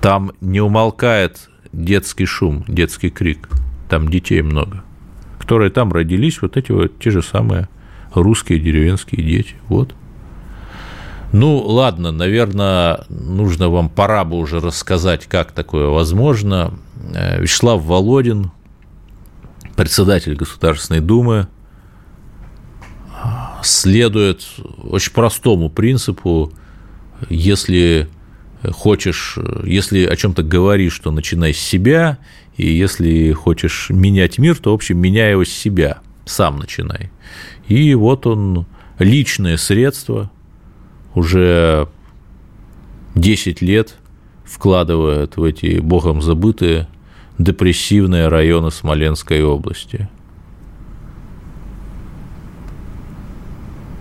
Там 0.00 0.32
не 0.40 0.60
умолкает 0.60 1.50
детский 1.72 2.24
шум, 2.24 2.64
детский 2.68 3.10
крик. 3.10 3.48
Там 3.88 4.08
детей 4.08 4.42
много, 4.42 4.84
которые 5.38 5.70
там 5.70 5.92
родились, 5.92 6.40
вот 6.42 6.56
эти 6.56 6.70
вот 6.70 6.98
те 7.00 7.10
же 7.10 7.22
самые 7.22 7.68
русские 8.14 8.60
деревенские 8.60 9.24
дети. 9.24 9.56
Вот. 9.68 9.94
Ну, 11.32 11.58
ладно, 11.58 12.10
наверное, 12.10 13.04
нужно 13.08 13.68
вам, 13.68 13.88
пора 13.88 14.24
бы 14.24 14.36
уже 14.36 14.60
рассказать, 14.60 15.26
как 15.26 15.52
такое 15.52 15.86
возможно. 15.86 16.74
Э, 17.14 17.40
Вячеслав 17.40 17.82
Володин, 17.82 18.50
председатель 19.76 20.34
Государственной 20.34 21.00
Думы, 21.00 21.46
следует 23.64 24.46
очень 24.82 25.12
простому 25.12 25.70
принципу, 25.70 26.52
если 27.28 28.08
хочешь, 28.72 29.38
если 29.64 30.04
о 30.04 30.16
чем-то 30.16 30.42
говоришь, 30.42 30.98
то 30.98 31.10
начинай 31.10 31.54
с 31.54 31.58
себя, 31.58 32.18
и 32.56 32.70
если 32.70 33.32
хочешь 33.32 33.86
менять 33.90 34.38
мир, 34.38 34.56
то, 34.58 34.72
в 34.72 34.74
общем, 34.74 34.98
меняй 34.98 35.30
его 35.30 35.44
с 35.44 35.48
себя, 35.48 36.00
сам 36.26 36.58
начинай. 36.58 37.10
И 37.68 37.94
вот 37.94 38.26
он, 38.26 38.66
личное 38.98 39.56
средство, 39.56 40.30
уже 41.14 41.88
10 43.14 43.62
лет 43.62 43.96
вкладывает 44.44 45.36
в 45.36 45.44
эти 45.44 45.78
богом 45.78 46.22
забытые 46.22 46.88
депрессивные 47.38 48.28
районы 48.28 48.70
Смоленской 48.70 49.42
области. 49.42 50.08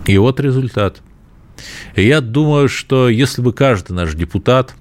И 0.09 0.17
вот 0.17 0.39
результат. 0.39 1.03
И 1.93 2.03
я 2.03 2.19
думаю, 2.19 2.67
что 2.67 3.09
если 3.09 3.43
бы 3.43 3.53
каждый 3.53 3.91
наш 3.91 4.15
депутат, 4.15 4.73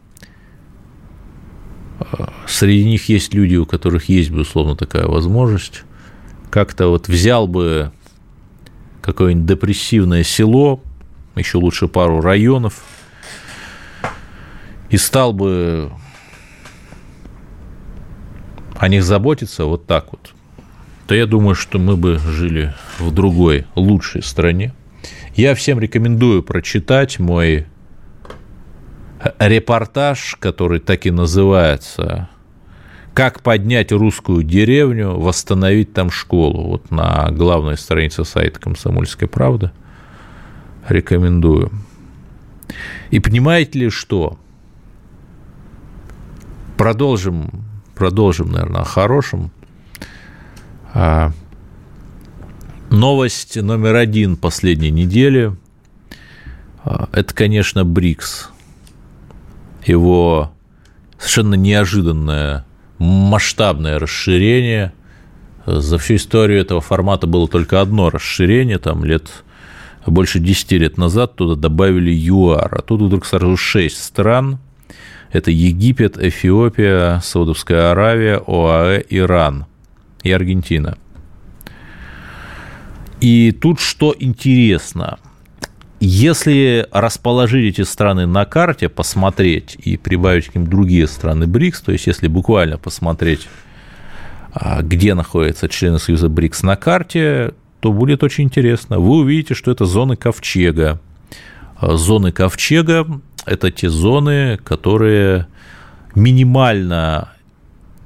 а, 2.01 2.33
среди 2.47 2.89
них 2.89 3.11
есть 3.11 3.35
люди, 3.35 3.57
у 3.57 3.67
которых 3.67 4.09
есть, 4.09 4.31
безусловно, 4.31 4.75
такая 4.75 5.07
возможность, 5.07 5.83
как-то 6.49 6.89
вот 6.89 7.09
взял 7.09 7.47
бы 7.47 7.93
какое-нибудь 9.03 9.45
депрессивное 9.45 10.23
село, 10.23 10.83
еще 11.37 11.59
лучше 11.59 11.89
пару 11.89 12.23
районов, 12.23 12.83
и 14.89 14.97
стал 14.97 15.35
бы 15.35 15.93
о 18.79 18.89
них 18.89 19.05
заботиться 19.05 19.67
вот 19.67 19.85
так 19.85 20.11
вот, 20.11 20.33
то 21.07 21.15
я 21.15 21.27
думаю, 21.27 21.55
что 21.55 21.79
мы 21.79 21.99
бы 21.99 22.17
жили 22.17 22.75
в 22.99 23.13
другой, 23.13 23.67
лучшей 23.75 24.23
стране. 24.23 24.73
Я 25.39 25.55
всем 25.55 25.79
рекомендую 25.79 26.43
прочитать 26.43 27.21
мой 27.21 27.69
репортаж, 29.39 30.37
который 30.41 30.81
так 30.81 31.07
и 31.07 31.13
называется 31.13 32.29
«Как 33.15 33.41
поднять 33.45 33.93
русскую 33.93 34.43
деревню, 34.43 35.11
восстановить 35.11 35.93
там 35.93 36.11
школу». 36.11 36.67
Вот 36.67 36.91
на 36.91 37.31
главной 37.31 37.77
странице 37.77 38.25
сайта 38.25 38.59
«Комсомольской 38.59 39.29
правды». 39.29 39.71
Рекомендую. 40.89 41.71
И 43.13 43.21
понимаете 43.21 43.79
ли 43.79 43.91
что? 43.91 44.41
Продолжим 46.77 47.65
продолжим, 47.95 48.51
наверное, 48.51 48.81
о 48.81 48.85
хорошем. 48.85 49.53
Новость 52.91 53.57
номер 53.57 53.97
один 53.97 54.37
последней 54.37 54.91
недели 54.91 55.55
а,– 56.85 57.09
это, 57.13 57.35
конечно, 57.35 57.85
БРИКС. 57.85 58.49
Его 59.85 60.53
совершенно 61.19 61.55
неожиданное 61.55 62.65
масштабное 62.99 63.99
расширение. 63.99 64.93
За 65.67 65.99
всю 65.99 66.17
историю 66.17 66.61
этого 66.61 66.81
формата 66.81 67.27
было 67.27 67.47
только 67.47 67.81
одно 67.81 68.09
расширение, 68.11 68.79
там 68.79 69.05
лет 69.05 69.45
больше 70.07 70.39
10 70.39 70.73
лет 70.73 70.97
назад 70.97 71.37
туда 71.37 71.55
добавили 71.55 72.11
ЮАР, 72.11 72.75
а 72.75 72.83
тут 72.83 73.03
вдруг 73.03 73.27
сразу 73.27 73.57
6 73.57 74.03
стран– 74.03 74.59
это 75.33 75.51
Египет, 75.51 76.17
Эфиопия, 76.19 77.21
Саудовская 77.21 77.91
Аравия, 77.91 78.41
ОАЭ, 78.47 79.05
Иран 79.11 79.67
и 80.23 80.33
Аргентина. 80.33 80.97
И 83.21 83.53
тут 83.53 83.81
что 83.81 84.15
интересно, 84.19 85.19
если 86.01 86.87
расположить 86.93 87.75
эти 87.75 87.85
страны 87.85 88.27
на 88.27 88.45
карте, 88.45 88.89
посмотреть 88.89 89.77
и 89.83 89.97
прибавить 89.97 90.47
к 90.47 90.55
ним 90.55 90.67
другие 90.67 91.09
страны 91.09 91.47
БРИКС, 91.47 91.81
то 91.81 91.93
есть 91.93 92.07
если 92.07 92.29
буквально 92.29 92.79
посмотреть, 92.79 93.49
а, 94.53 94.83
где 94.83 95.15
находятся 95.15 95.69
члены 95.69 95.99
Союза 95.99 96.29
БРИКС 96.29 96.63
на 96.63 96.77
карте, 96.77 97.55
то 97.81 97.93
будет 97.93 98.23
очень 98.23 98.45
интересно. 98.45 99.01
Вы 99.01 99.17
увидите, 99.19 99.55
что 99.55 99.73
это 99.73 99.85
зоны 99.85 100.17
ковчега. 100.17 101.01
А, 101.77 101.97
зоны 101.97 102.31
ковчега 102.31 103.21
это 103.45 103.71
те 103.73 103.89
зоны, 103.89 104.59
которые 104.63 105.49
минимально 106.15 107.33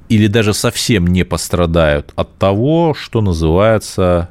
или 0.09 0.27
даже 0.27 0.53
совсем 0.53 1.07
не 1.07 1.23
пострадают 1.23 2.11
от 2.15 2.37
того, 2.37 2.93
что 2.93 3.21
называется 3.21 4.29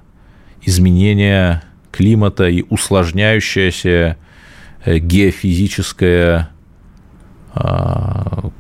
изменение 0.65 1.63
климата 1.91 2.49
и 2.49 2.65
усложняющаяся 2.69 4.17
э, 4.85 4.99
геофизическая 4.99 6.51
а, 7.55 8.51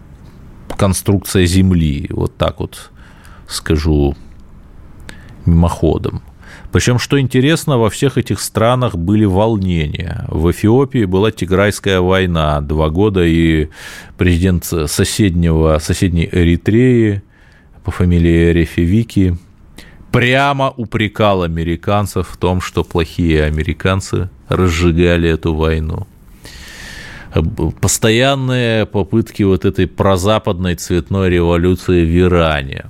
конструкция 0.76 1.46
Земли. 1.46 2.06
Вот 2.10 2.36
так 2.36 2.60
вот 2.60 2.90
скажу 3.46 4.14
мимоходом. 5.46 6.22
Причем, 6.70 6.98
что 6.98 7.20
интересно, 7.20 7.78
во 7.78 7.90
всех 7.90 8.16
этих 8.16 8.40
странах 8.40 8.96
были 8.96 9.24
волнения. 9.24 10.24
В 10.28 10.50
Эфиопии 10.50 11.04
была 11.04 11.30
Тиграйская 11.30 12.00
война 12.00 12.60
два 12.60 12.88
года, 12.88 13.24
и 13.24 13.68
президент 14.16 14.64
соседнего, 14.64 15.78
соседней 15.78 16.28
Эритреи 16.32 17.22
по 17.84 17.90
фамилии 17.90 18.52
Рефевики 18.52 19.34
прямо 20.12 20.72
упрекал 20.76 21.42
американцев 21.42 22.28
в 22.28 22.36
том, 22.36 22.60
что 22.60 22.84
плохие 22.84 23.44
американцы 23.44 24.28
разжигали 24.48 25.28
эту 25.28 25.54
войну 25.54 26.06
постоянные 27.80 28.86
попытки 28.86 29.42
вот 29.42 29.64
этой 29.64 29.86
прозападной 29.86 30.74
цветной 30.74 31.30
революции 31.30 32.04
в 32.04 32.18
Иране. 32.18 32.86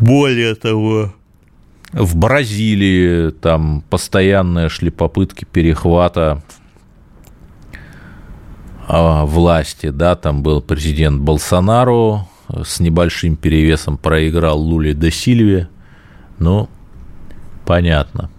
Более 0.00 0.54
того, 0.54 1.12
в 1.92 2.16
Бразилии 2.16 3.30
там 3.30 3.84
постоянные 3.88 4.68
шли 4.68 4.90
попытки 4.90 5.44
перехвата 5.44 6.42
а, 8.88 9.26
власти, 9.26 9.90
да, 9.90 10.16
там 10.16 10.42
был 10.42 10.60
президент 10.62 11.20
Болсонару 11.20 12.26
с 12.64 12.80
небольшим 12.80 13.36
перевесом 13.36 13.96
проиграл 13.96 14.58
Лули 14.60 14.92
де 14.92 15.10
Сильве, 15.10 15.68
ну, 16.38 16.68
понятно. 17.64 18.30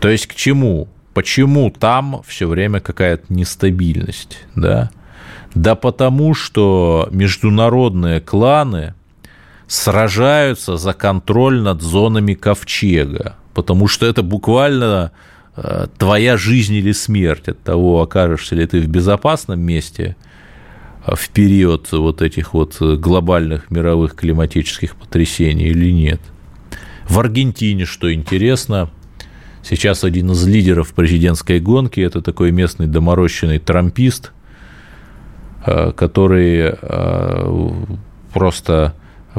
То 0.00 0.08
есть 0.08 0.26
к 0.26 0.34
чему? 0.34 0.88
Почему 1.14 1.70
там 1.70 2.22
все 2.26 2.46
время 2.46 2.80
какая-то 2.80 3.32
нестабильность, 3.32 4.38
да? 4.54 4.90
Да 5.54 5.74
потому 5.74 6.34
что 6.34 7.08
международные 7.10 8.20
кланы 8.20 8.94
сражаются 9.66 10.76
за 10.76 10.92
контроль 10.92 11.60
над 11.60 11.82
зонами 11.82 12.34
ковчега, 12.34 13.36
потому 13.54 13.88
что 13.88 14.06
это 14.06 14.22
буквально 14.22 15.10
э, 15.56 15.88
твоя 15.98 16.36
жизнь 16.36 16.74
или 16.74 16.92
смерть 16.92 17.48
от 17.48 17.60
того, 17.62 18.02
окажешься 18.02 18.54
ли 18.54 18.66
ты 18.66 18.80
в 18.80 18.86
безопасном 18.86 19.60
месте 19.60 20.16
в 21.14 21.28
период 21.30 21.90
вот 21.92 22.22
этих 22.22 22.54
вот 22.54 22.80
глобальных 22.80 23.70
мировых 23.70 24.14
климатических 24.14 24.96
потрясений 24.96 25.68
или 25.68 25.90
нет. 25.90 26.20
В 27.08 27.18
Аргентине, 27.18 27.84
что 27.84 28.12
интересно, 28.12 28.90
сейчас 29.62 30.04
один 30.04 30.32
из 30.32 30.46
лидеров 30.46 30.92
президентской 30.92 31.60
гонки, 31.60 32.00
это 32.00 32.20
такой 32.20 32.52
местный 32.52 32.86
доморощенный 32.86 33.58
трампист, 33.58 34.32
э, 35.66 35.92
который 35.92 36.74
просто 38.32 38.94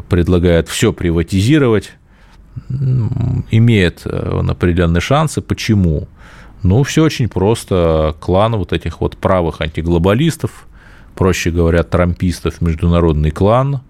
предлагает 0.08 0.68
все 0.68 0.92
приватизировать, 0.92 1.92
имеет 3.50 4.02
э, 4.04 4.30
он 4.32 4.50
определенные 4.50 5.00
шансы. 5.00 5.40
Почему? 5.40 6.08
Ну, 6.62 6.82
все 6.82 7.04
очень 7.04 7.28
просто. 7.28 8.14
Клан 8.20 8.56
вот 8.56 8.72
этих 8.72 9.00
вот 9.00 9.16
правых 9.16 9.60
антиглобалистов, 9.60 10.66
проще 11.14 11.50
говоря, 11.50 11.82
трампистов, 11.82 12.60
международный 12.60 13.30
клан, 13.30 13.80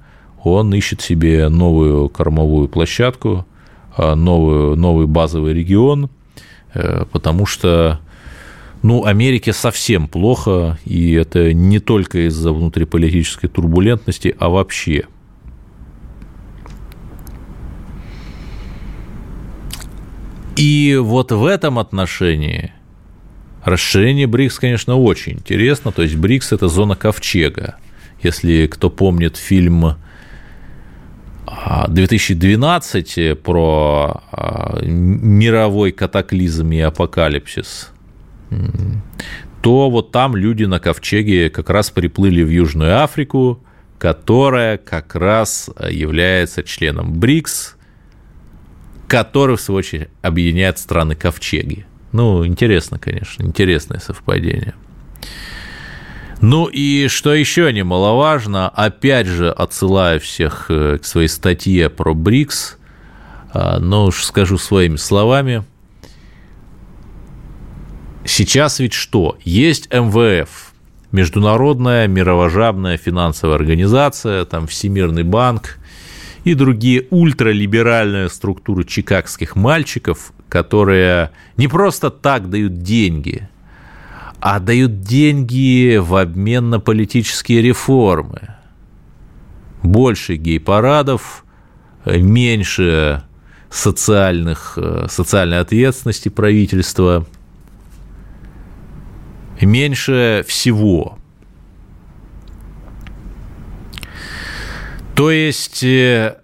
он 0.43 0.73
ищет 0.75 1.01
себе 1.01 1.49
новую 1.49 2.09
кормовую 2.09 2.69
площадку, 2.69 3.47
э, 3.97 4.15
новую, 4.15 4.77
новый 4.77 5.07
базовый 5.07 5.55
регион, 5.55 6.11
э, 6.75 7.05
потому 7.13 7.47
что 7.47 8.01
ну, 8.83 9.05
Америке 9.05 9.53
совсем 9.53 10.09
плохо, 10.09 10.79
и 10.85 11.13
это 11.13 11.53
не 11.53 11.81
только 11.81 12.27
из-за 12.29 12.53
внутриполитической 12.53 13.49
турбулентности, 13.49 14.35
а 14.39 14.49
вообще. 14.49 15.05
И 20.57 20.99
вот 21.01 21.33
в 21.33 21.45
этом 21.45 21.79
отношении 21.79 22.73
расширение 23.65 24.27
БРИКС, 24.27 24.59
конечно, 24.59 24.97
очень 24.97 25.35
интересно. 25.35 25.93
То 25.93 26.03
есть 26.03 26.17
БРИКС– 26.17 26.53
это 26.55 26.69
зона 26.69 26.97
ковчега. 26.97 27.77
Если 28.23 28.67
кто 28.67 28.91
помнит 28.91 29.37
фильм 29.37 29.97
2012 31.89 33.19
а, 33.19 33.35
про 33.37 34.23
а, 34.31 34.79
мировой 34.83 35.93
катаклизм 35.93 36.71
и 36.73 36.81
апокалипсис– 36.81 37.91
то 39.63 39.91
вот 39.91 40.11
там 40.11 40.37
люди 40.37 40.65
на 40.65 40.81
ковчеге 40.81 41.51
как 41.51 41.71
раз 41.71 41.91
приплыли 41.91 42.43
в 42.43 42.49
Южную 42.49 43.03
Африку, 43.03 43.63
которая 43.99 44.79
как 44.79 45.15
раз 45.15 45.71
является 45.89 46.63
членом 46.63 47.13
БРИКС, 47.19 47.77
который, 49.07 49.57
в 49.57 49.61
свою 49.61 49.79
очередь, 49.81 50.09
объединяет 50.23 50.79
страны 50.79 51.15
ковчеги. 51.15 51.87
Ну, 52.13 52.47
интересно, 52.47 52.99
конечно, 52.99 53.43
интересное 53.43 54.01
совпадение. 54.01 54.75
Ну 56.41 56.67
и 56.67 57.09
что 57.09 57.35
еще 57.35 57.73
немаловажно, 57.73 58.69
опять 58.69 59.27
же, 59.27 59.51
отсылая 59.51 60.19
всех 60.19 60.67
э, 60.71 60.99
к 60.99 61.05
своей 61.05 61.29
статье 61.29 61.91
про 61.91 62.15
БРИКС, 62.15 62.79
а, 63.53 63.79
но 63.79 64.07
уж 64.07 64.25
скажу 64.25 64.59
своими 64.59 64.97
словами– 64.97 65.65
Сейчас 68.25 68.79
ведь 68.81 68.93
что? 68.93 69.39
Есть 69.45 69.93
МВФ, 69.93 70.73
Международная 71.11 72.07
мировожабная 72.07 72.99
финансовая 72.99 73.57
организация, 73.57 74.45
там 74.45 74.67
Всемирный 74.67 75.23
банк 75.23 75.79
и 76.45 76.55
другие 76.55 77.07
ультралиберальные 77.11 78.29
структуры 78.29 78.85
чикагских 78.85 79.57
мальчиков, 79.57 80.33
которые 80.51 81.31
не 81.57 81.69
просто 81.69 82.11
так 82.11 82.51
дают 82.51 82.83
деньги, 82.83 83.49
а 84.41 84.61
дают 84.61 85.01
деньги 85.01 85.97
в 85.97 86.15
обмен 86.15 86.69
на 86.69 86.81
политические 86.81 87.63
реформы. 87.63 88.55
Больше 89.83 90.37
гей-парадов, 90.37 91.45
меньше 92.05 93.23
социальных, 93.71 94.75
э, 94.77 95.07
социальной 95.09 95.61
ответственности 95.61 96.29
правительства– 96.29 97.27
меньше 99.67 100.45
всего. 100.47 101.19
То 105.15 105.31
есть 105.31 105.85
э, 105.85 106.39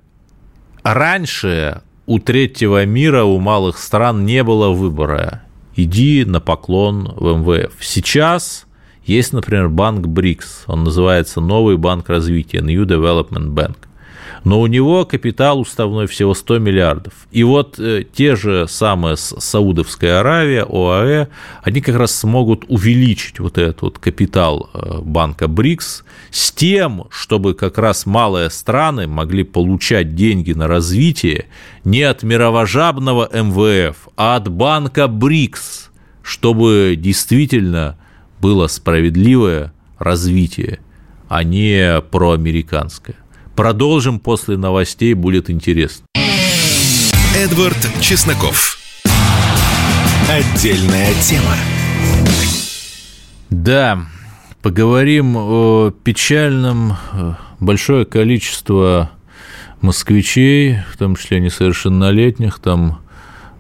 раньше 0.83 1.83
у 2.07 2.19
третьего 2.19 2.85
мира, 2.87 3.25
у 3.25 3.39
малых 3.39 3.79
стран 3.79 4.25
не 4.25 4.43
было 4.45 4.71
выбора. 4.71 5.43
Иди 5.75 6.25
на 6.25 6.41
поклон 6.41 7.13
в 7.17 7.37
МВФ. 7.37 7.75
Сейчас 7.81 8.67
есть, 9.05 9.33
например, 9.33 9.69
банк 9.69 10.07
БРИКС. 10.07 10.65
Он 10.69 10.85
называется 10.85 11.41
Новый 11.41 11.77
банк 11.77 12.09
развития, 12.09 12.59
New 12.59 12.85
Development 12.87 13.53
Bank 13.53 13.77
но 14.47 14.61
у 14.61 14.69
него 14.69 15.05
капитал 15.05 15.59
уставной 15.59 16.07
всего 16.07 16.33
100 16.33 16.61
миллиардов. 16.61 17.27
И 17.33 17.43
вот 17.43 17.81
э, 17.81 18.05
те 18.05 18.37
же 18.37 18.69
самые 18.69 19.17
Саудовская 19.17 20.21
Аравия, 20.21 20.63
ОАЭ, 20.63 21.27
они 21.65 21.81
как 21.81 21.97
раз 21.97 22.15
смогут 22.15 22.65
увеличить 22.69 23.41
вот 23.41 23.59
этот 23.59 23.83
вот 23.83 23.99
капитал 23.99 24.71
э, 24.73 25.01
банка 25.01 25.49
БРИКС 25.49 26.05
с 26.31 26.53
тем, 26.53 27.09
чтобы 27.11 27.55
как 27.55 27.77
раз 27.77 28.07
малые 28.07 28.49
страны 28.51 29.09
могли 29.09 29.43
получать 29.43 30.15
деньги 30.15 30.53
на 30.53 30.69
развитие 30.69 31.47
не 31.83 32.03
от 32.03 32.23
мировожабного 32.23 33.29
МВФ, 33.33 33.97
а 34.17 34.37
от 34.37 34.49
банка 34.49 35.09
БРИКС, 35.09 35.91
чтобы 36.23 36.95
действительно 36.97 37.99
было 38.41 38.69
справедливое 38.69 39.73
развитие, 39.99 40.79
а 41.29 41.43
не 41.43 42.01
проамериканское. 42.01 43.17
Продолжим 43.57 44.21
после 44.21 44.59
новостей, 44.59 45.15
будет 45.15 45.49
интересно. 45.49 46.05
Эдвард 47.35 47.79
Чесноков. 48.03 48.77
Отдельная 50.29 51.15
тема. 51.23 51.55
Да, 53.49 54.03
поговорим 54.61 55.39
о 55.39 55.91
печальном. 55.91 56.99
Большое 57.59 58.05
количество 58.05 59.11
москвичей, 59.81 60.81
в 60.93 60.99
том 60.99 61.17
числе 61.17 61.41
несовершеннолетних, 61.41 62.59
там, 62.59 63.01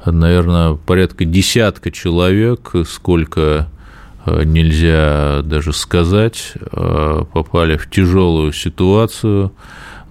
наверное, 0.04 0.74
порядка 0.74 1.24
десятка 1.24 1.90
человек, 1.90 2.72
сколько 2.86 3.70
нельзя 4.44 5.42
даже 5.42 5.72
сказать, 5.72 6.52
э, 6.54 7.24
попали 7.32 7.76
в 7.76 7.88
тяжелую 7.88 8.52
ситуацию 8.52 9.52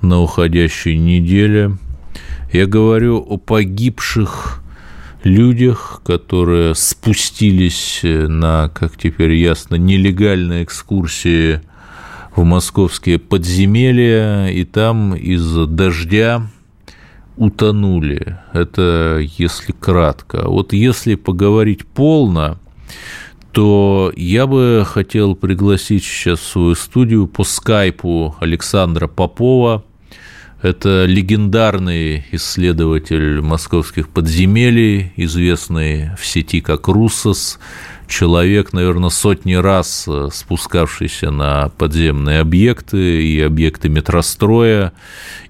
на 0.02 0.22
уходящей 0.22 0.98
неделе. 0.98 1.78
Я 2.52 2.66
говорю 2.66 3.18
о 3.18 3.38
погибших 3.38 4.62
людях, 5.24 6.02
которые 6.06 6.76
спустились 6.76 8.02
на, 8.04 8.70
как 8.70 8.96
теперь 8.98 9.34
ясно, 9.34 9.76
нелегальные 9.76 10.64
экскурсии 10.64 11.62
в 12.36 12.44
московские 12.44 13.18
подземелья, 13.18 14.48
и 14.48 14.64
там 14.66 15.16
из-за 15.16 15.66
дождя 15.66 16.48
утонули. 17.38 18.38
Это 18.54 19.20
если 19.38 19.72
кратко. 19.72 20.48
Вот 20.48 20.74
если 20.74 21.16
поговорить 21.16 21.86
полно, 21.86 22.60
то 23.56 24.12
я 24.18 24.48
бы 24.48 24.84
хотел 24.86 25.34
пригласить 25.34 26.04
сейчас 26.04 26.40
в 26.40 26.48
свою 26.48 26.76
студию 26.76 27.26
по 27.26 27.46
скайпу 27.46 28.36
Александра 28.42 29.08
Попова– 29.08 29.86
это 30.66 31.06
легендарный 31.06 32.26
исследователь 32.32 33.40
московских 33.40 34.10
подземелий, 34.10 35.14
известный 35.16 36.16
в 36.18 36.26
сети 36.26 36.60
как 36.60 36.88
Руссос, 36.88 37.60
человек, 38.08 38.74
наверное, 38.74 39.10
сотни 39.10 39.54
раз 39.54 40.06
э, 40.08 40.30
спускавшийся 40.32 41.32
на 41.32 41.70
подземные 41.78 42.40
объекты 42.40 43.24
и 43.24 43.40
объекты 43.42 43.90
метростроя 43.90 44.94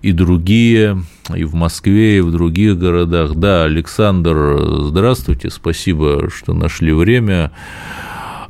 и 0.02 0.12
другие, 0.12 1.02
и 1.34 1.44
в 1.44 1.56
Москве, 1.56 2.18
и 2.18 2.22
в 2.22 2.32
других 2.32 2.78
городах. 2.78 3.36
Да, 3.36 3.64
Александр, 3.64 4.58
здравствуйте, 4.84 5.50
спасибо, 5.50 6.30
что 6.30 6.54
нашли 6.54 6.94
время. 6.94 7.52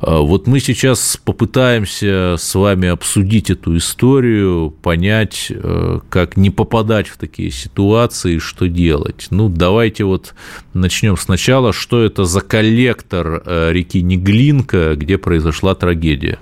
А, 0.00 0.20
вот 0.20 0.46
мы 0.46 0.60
сейчас 0.60 1.18
попытаемся 1.22 2.36
с 2.38 2.54
вами 2.54 2.88
обсудить 2.88 3.50
эту 3.50 3.76
историю, 3.76 4.72
понять, 4.82 5.50
э, 5.50 5.98
как 6.08 6.36
не 6.36 6.50
попадать 6.50 7.08
в 7.08 7.16
такие 7.16 7.50
ситуации, 7.50 8.38
что 8.38 8.68
делать. 8.68 9.28
Ну, 9.30 9.48
давайте 9.48 10.04
вот 10.04 10.34
начнем 10.74 11.16
сначала. 11.16 11.72
Что 11.72 12.02
это 12.02 12.24
за 12.24 12.40
коллектор 12.40 13.42
э, 13.44 13.72
реки 13.72 14.02
Неглинка, 14.02 14.96
где 14.96 15.18
произошла 15.18 15.74
трагедия? 15.74 16.38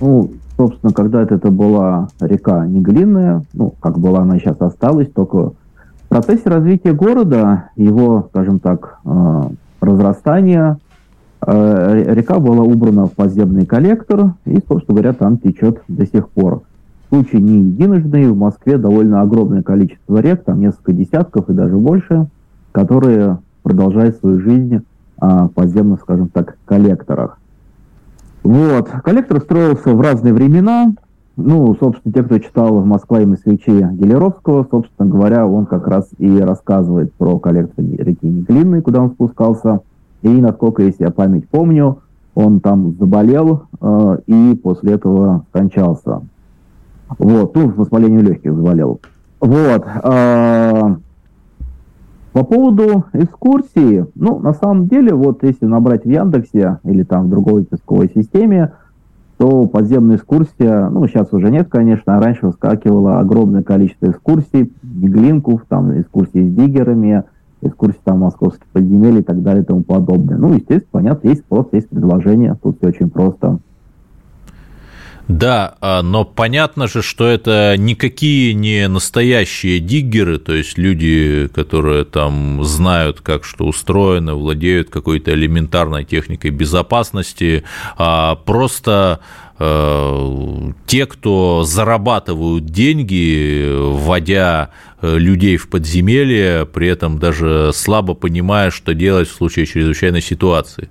Ну, 0.00 0.32
собственно, 0.56 0.92
когда-то 0.92 1.34
это 1.34 1.50
была 1.50 2.08
река 2.20 2.66
Неглинная, 2.66 3.44
ну, 3.52 3.74
как 3.80 3.98
была 3.98 4.20
она 4.20 4.38
сейчас 4.38 4.60
осталась, 4.60 5.08
только 5.10 5.36
в 5.36 6.08
процессе 6.08 6.42
развития 6.46 6.92
города, 6.92 7.70
его, 7.76 8.28
скажем 8.30 8.58
так, 8.58 8.98
э, 9.04 9.42
разрастания– 9.80 10.78
река 11.44 12.38
была 12.38 12.62
убрана 12.62 13.06
в 13.06 13.12
подземный 13.12 13.66
коллектор, 13.66 14.34
и, 14.44 14.60
собственно 14.68 14.98
говоря, 14.98 15.12
там 15.12 15.38
течет 15.38 15.82
до 15.88 16.06
сих 16.06 16.28
пор. 16.28 16.62
Случай 17.08 17.40
не 17.40 17.66
единожды, 17.66 18.30
в 18.30 18.36
Москве 18.36 18.78
довольно 18.78 19.20
огромное 19.20 19.62
количество 19.62 20.18
рек, 20.18 20.44
там 20.44 20.60
несколько 20.60 20.92
десятков 20.92 21.50
и 21.50 21.52
даже 21.52 21.76
больше, 21.76 22.26
которые 22.70 23.38
продолжают 23.62 24.16
свою 24.16 24.40
жизнь 24.40 24.82
а, 25.18 25.46
в 25.46 25.50
подземных, 25.50 26.00
скажем 26.00 26.28
так, 26.28 26.56
коллекторах. 26.64 27.38
Вот. 28.42 28.88
Коллектор 29.04 29.40
строился 29.40 29.94
в 29.94 30.00
разные 30.00 30.32
времена, 30.32 30.92
ну, 31.36 31.74
собственно, 31.78 32.12
те, 32.12 32.22
кто 32.22 32.38
читал 32.38 32.84
«Москва 32.84 33.20
и 33.20 33.26
москвичи» 33.26 33.70
Гелеровского, 33.70 34.66
собственно 34.70 35.08
говоря, 35.08 35.46
он 35.46 35.66
как 35.66 35.86
раз 35.88 36.08
и 36.18 36.38
рассказывает 36.38 37.12
про 37.14 37.38
коллекцию 37.38 37.96
реки 38.04 38.26
Неглинной, 38.26 38.82
куда 38.82 39.00
он 39.00 39.10
спускался. 39.10 39.80
И, 40.22 40.28
насколько, 40.28 40.82
я 40.82 41.10
память 41.10 41.48
помню, 41.48 41.98
он 42.34 42.60
там 42.60 42.94
заболел 42.98 43.64
э, 43.80 44.18
и 44.26 44.54
после 44.62 44.94
этого 44.94 45.44
скончался. 45.50 46.22
Вот, 47.18 47.54
ну, 47.54 47.70
воспаление 47.70 48.20
легких 48.20 48.54
заболел. 48.54 49.00
Вот. 49.40 49.86
Э, 50.04 50.94
по 52.32 52.44
поводу 52.44 53.04
экскурсии, 53.12 54.06
ну, 54.14 54.38
на 54.38 54.54
самом 54.54 54.88
деле, 54.88 55.12
вот 55.12 55.42
если 55.42 55.66
набрать 55.66 56.04
в 56.04 56.10
Яндексе 56.10 56.78
или 56.84 57.02
там 57.02 57.26
в 57.26 57.30
другой 57.30 57.64
поисковой 57.64 58.10
системе, 58.14 58.72
то 59.36 59.66
подземная 59.66 60.16
экскурсия, 60.16 60.88
ну, 60.88 61.06
сейчас 61.08 61.32
уже 61.32 61.50
нет, 61.50 61.68
конечно, 61.68 62.16
а 62.16 62.20
раньше 62.22 62.46
выскакивало 62.46 63.18
огромное 63.18 63.62
количество 63.62 64.06
экскурсий, 64.06 64.72
Неглинков, 64.82 65.64
там, 65.68 66.00
экскурсии 66.00 66.48
с 66.48 66.54
диггерами, 66.54 67.24
экскурсии 67.62 68.00
там 68.04 68.20
московских 68.20 68.66
подземелья 68.72 69.20
и 69.20 69.24
так 69.24 69.42
далее 69.42 69.62
и 69.62 69.66
тому 69.66 69.82
подобное. 69.82 70.36
Ну, 70.36 70.52
естественно, 70.52 70.88
понятно, 70.90 71.28
есть 71.28 71.42
спрос, 71.42 71.68
есть 71.72 71.88
предложение, 71.88 72.56
тут 72.62 72.78
все 72.78 72.88
очень 72.88 73.10
просто. 73.10 73.58
Да, 75.28 75.76
а, 75.80 76.02
но 76.02 76.24
понятно 76.24 76.88
же, 76.88 77.00
что 77.00 77.26
это 77.26 77.76
никакие 77.78 78.54
не 78.54 78.88
настоящие 78.88 79.78
диггеры, 79.78 80.38
то 80.38 80.52
есть 80.52 80.76
люди, 80.76 81.48
которые 81.54 82.04
там 82.04 82.62
знают, 82.64 83.20
как 83.20 83.44
что 83.44 83.66
устроено, 83.66 84.34
владеют 84.34 84.90
какой-то 84.90 85.32
элементарной 85.32 86.04
техникой 86.04 86.50
безопасности, 86.50 87.62
а 87.96 88.34
просто 88.34 89.20
те, 90.86 91.06
кто 91.06 91.62
зарабатывают 91.64 92.66
деньги, 92.66 93.70
вводя 93.92 94.70
э, 95.00 95.16
людей 95.16 95.56
в 95.56 95.68
подземелье, 95.70 96.66
при 96.66 96.88
этом 96.88 97.18
даже 97.18 97.70
слабо 97.72 98.14
понимая, 98.14 98.70
что 98.70 98.94
делать 98.94 99.28
в 99.28 99.34
случае 99.34 99.66
чрезвычайной 99.66 100.20
ситуации. 100.20 100.88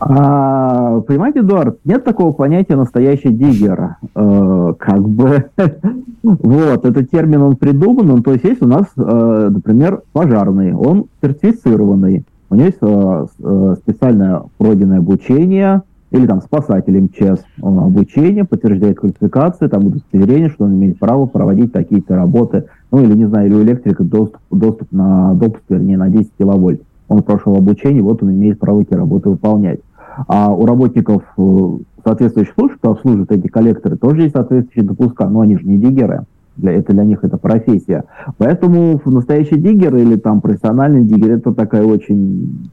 А, 0.00 1.00
понимаете, 1.00 1.40
Эдуард, 1.40 1.78
нет 1.84 2.04
такого 2.04 2.32
понятия 2.32 2.76
настоящий 2.76 3.30
диггер. 3.30 3.96
Э, 4.14 4.74
как 4.78 5.08
бы, 5.08 5.46
вот, 6.22 6.84
этот 6.84 7.10
термин, 7.10 7.42
он 7.42 7.56
придуман, 7.56 8.10
он, 8.10 8.22
то 8.22 8.32
есть 8.32 8.44
есть 8.44 8.62
у 8.62 8.66
нас, 8.66 8.86
э, 8.96 9.48
например, 9.50 10.02
пожарный, 10.12 10.74
он 10.74 11.06
сертифицированный, 11.22 12.24
у 12.50 12.54
него 12.54 12.66
есть 12.66 12.78
э, 12.82 13.26
э, 13.40 13.74
специальное 13.82 14.42
пройденное 14.58 14.98
обучение, 14.98 15.82
или 16.14 16.26
там 16.26 16.40
спасатель 16.40 17.00
МЧС, 17.00 17.44
он 17.60 17.80
обучение, 17.80 18.44
подтверждает 18.44 19.00
квалификацию, 19.00 19.68
там 19.68 19.86
удостоверение, 19.86 20.48
что 20.48 20.64
он 20.64 20.74
имеет 20.74 20.96
право 21.00 21.26
проводить 21.26 21.72
какие-то 21.72 22.14
работы, 22.14 22.66
ну 22.92 23.00
или, 23.02 23.14
не 23.14 23.24
знаю, 23.24 23.48
или 23.48 23.54
у 23.54 23.62
электрика 23.64 24.04
доступ, 24.04 24.40
доступ 24.48 24.92
на 24.92 25.34
допуск, 25.34 25.64
вернее, 25.68 25.98
на 25.98 26.08
10 26.08 26.30
киловольт. 26.38 26.82
Он 27.08 27.20
прошел 27.24 27.56
обучение, 27.56 28.00
вот 28.00 28.22
он 28.22 28.30
имеет 28.30 28.60
право 28.60 28.82
эти 28.82 28.94
работы 28.94 29.28
выполнять. 29.28 29.80
А 30.28 30.54
у 30.54 30.64
работников 30.64 31.24
э, 31.36 31.78
соответствующих 32.04 32.54
служб, 32.54 32.76
кто 32.76 32.92
обслуживает 32.92 33.32
эти 33.32 33.48
коллекторы, 33.48 33.96
тоже 33.96 34.22
есть 34.22 34.34
соответствующие 34.34 34.84
допуска, 34.84 35.28
но 35.28 35.40
они 35.40 35.58
же 35.58 35.66
не 35.66 35.78
диггеры. 35.78 36.26
Для, 36.56 36.70
это 36.70 36.92
для 36.92 37.02
них 37.02 37.24
это 37.24 37.38
профессия. 37.38 38.04
Поэтому 38.38 39.00
настоящий 39.04 39.56
диггер 39.56 39.96
или 39.96 40.14
там 40.14 40.40
профессиональный 40.40 41.04
диггер 41.04 41.32
это 41.32 41.52
такая 41.52 41.82
очень, 41.82 42.70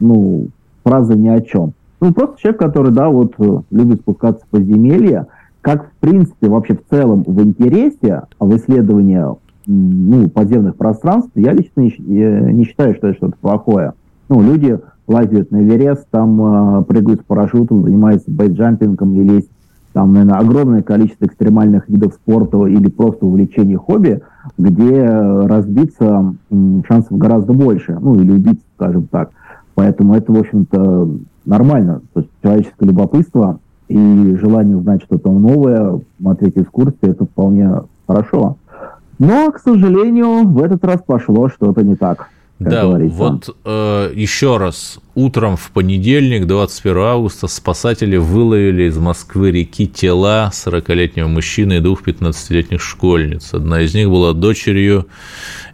ну, 0.00 0.48
фраза 0.82 1.14
ни 1.14 1.28
о 1.28 1.42
чем. 1.42 1.74
Ну, 2.04 2.12
просто 2.12 2.38
человек, 2.38 2.60
который, 2.60 2.92
да, 2.92 3.08
вот 3.08 3.32
любит 3.70 4.00
спускаться 4.00 4.44
в 4.44 4.48
подземелья, 4.48 5.26
как, 5.62 5.86
в 5.86 5.92
принципе, 6.00 6.50
вообще 6.50 6.74
в 6.74 6.84
целом 6.90 7.22
в 7.26 7.42
интересе 7.42 8.24
в 8.38 8.54
исследовании 8.56 9.24
ну, 9.66 10.28
подземных 10.28 10.76
пространств, 10.76 11.30
я 11.34 11.54
лично 11.54 11.80
не, 11.80 12.20
э, 12.20 12.50
не 12.50 12.64
считаю, 12.64 12.94
что 12.94 13.08
это 13.08 13.16
что-то 13.16 13.36
плохое. 13.40 13.94
Ну, 14.28 14.42
люди 14.42 14.78
лазят 15.06 15.50
на 15.50 15.62
Эверест, 15.62 16.06
там 16.10 16.80
э, 16.80 16.84
прыгают 16.84 17.22
с 17.22 17.24
парашютом, 17.24 17.84
занимаются 17.84 18.30
бейджампингом 18.30 19.14
или 19.14 19.36
есть 19.36 19.50
там, 19.94 20.12
наверное, 20.12 20.40
огромное 20.40 20.82
количество 20.82 21.24
экстремальных 21.24 21.88
видов 21.88 22.12
спорта 22.12 22.66
или 22.66 22.90
просто 22.90 23.24
увлечений 23.24 23.76
хобби, 23.76 24.20
где 24.58 25.08
разбиться 25.08 26.34
шансов 26.86 27.16
гораздо 27.16 27.54
больше, 27.54 27.96
ну, 27.98 28.16
или 28.16 28.30
убить, 28.30 28.60
скажем 28.76 29.06
так. 29.06 29.30
Поэтому 29.74 30.14
это, 30.14 30.30
в 30.30 30.38
общем-то, 30.38 31.08
нормально. 31.44 32.02
То 32.12 32.20
есть 32.20 32.32
человеческое 32.42 32.86
любопытство 32.86 33.58
и 33.88 34.36
желание 34.40 34.76
узнать 34.76 35.02
что-то 35.02 35.30
новое, 35.30 36.00
смотреть 36.18 36.56
экскурсии, 36.56 36.96
это 37.02 37.24
вполне 37.24 37.82
хорошо. 38.06 38.56
Но, 39.18 39.50
к 39.52 39.60
сожалению, 39.60 40.46
в 40.46 40.62
этот 40.62 40.84
раз 40.84 41.00
пошло 41.06 41.48
что-то 41.48 41.82
не 41.82 41.94
так 41.94 42.30
да, 42.58 42.82
говорится. 42.82 43.16
вот 43.16 43.56
э, 43.64 44.12
еще 44.14 44.58
раз, 44.58 44.98
утром 45.14 45.56
в 45.56 45.70
понедельник, 45.70 46.46
21 46.46 46.98
августа, 46.98 47.46
спасатели 47.46 48.16
выловили 48.16 48.84
из 48.84 48.96
Москвы 48.96 49.50
реки 49.50 49.86
тела 49.86 50.50
40-летнего 50.52 51.26
мужчины 51.26 51.78
и 51.78 51.80
двух 51.80 52.06
15-летних 52.06 52.80
школьниц. 52.80 53.54
Одна 53.54 53.82
из 53.82 53.94
них 53.94 54.08
была 54.08 54.32
дочерью 54.32 55.06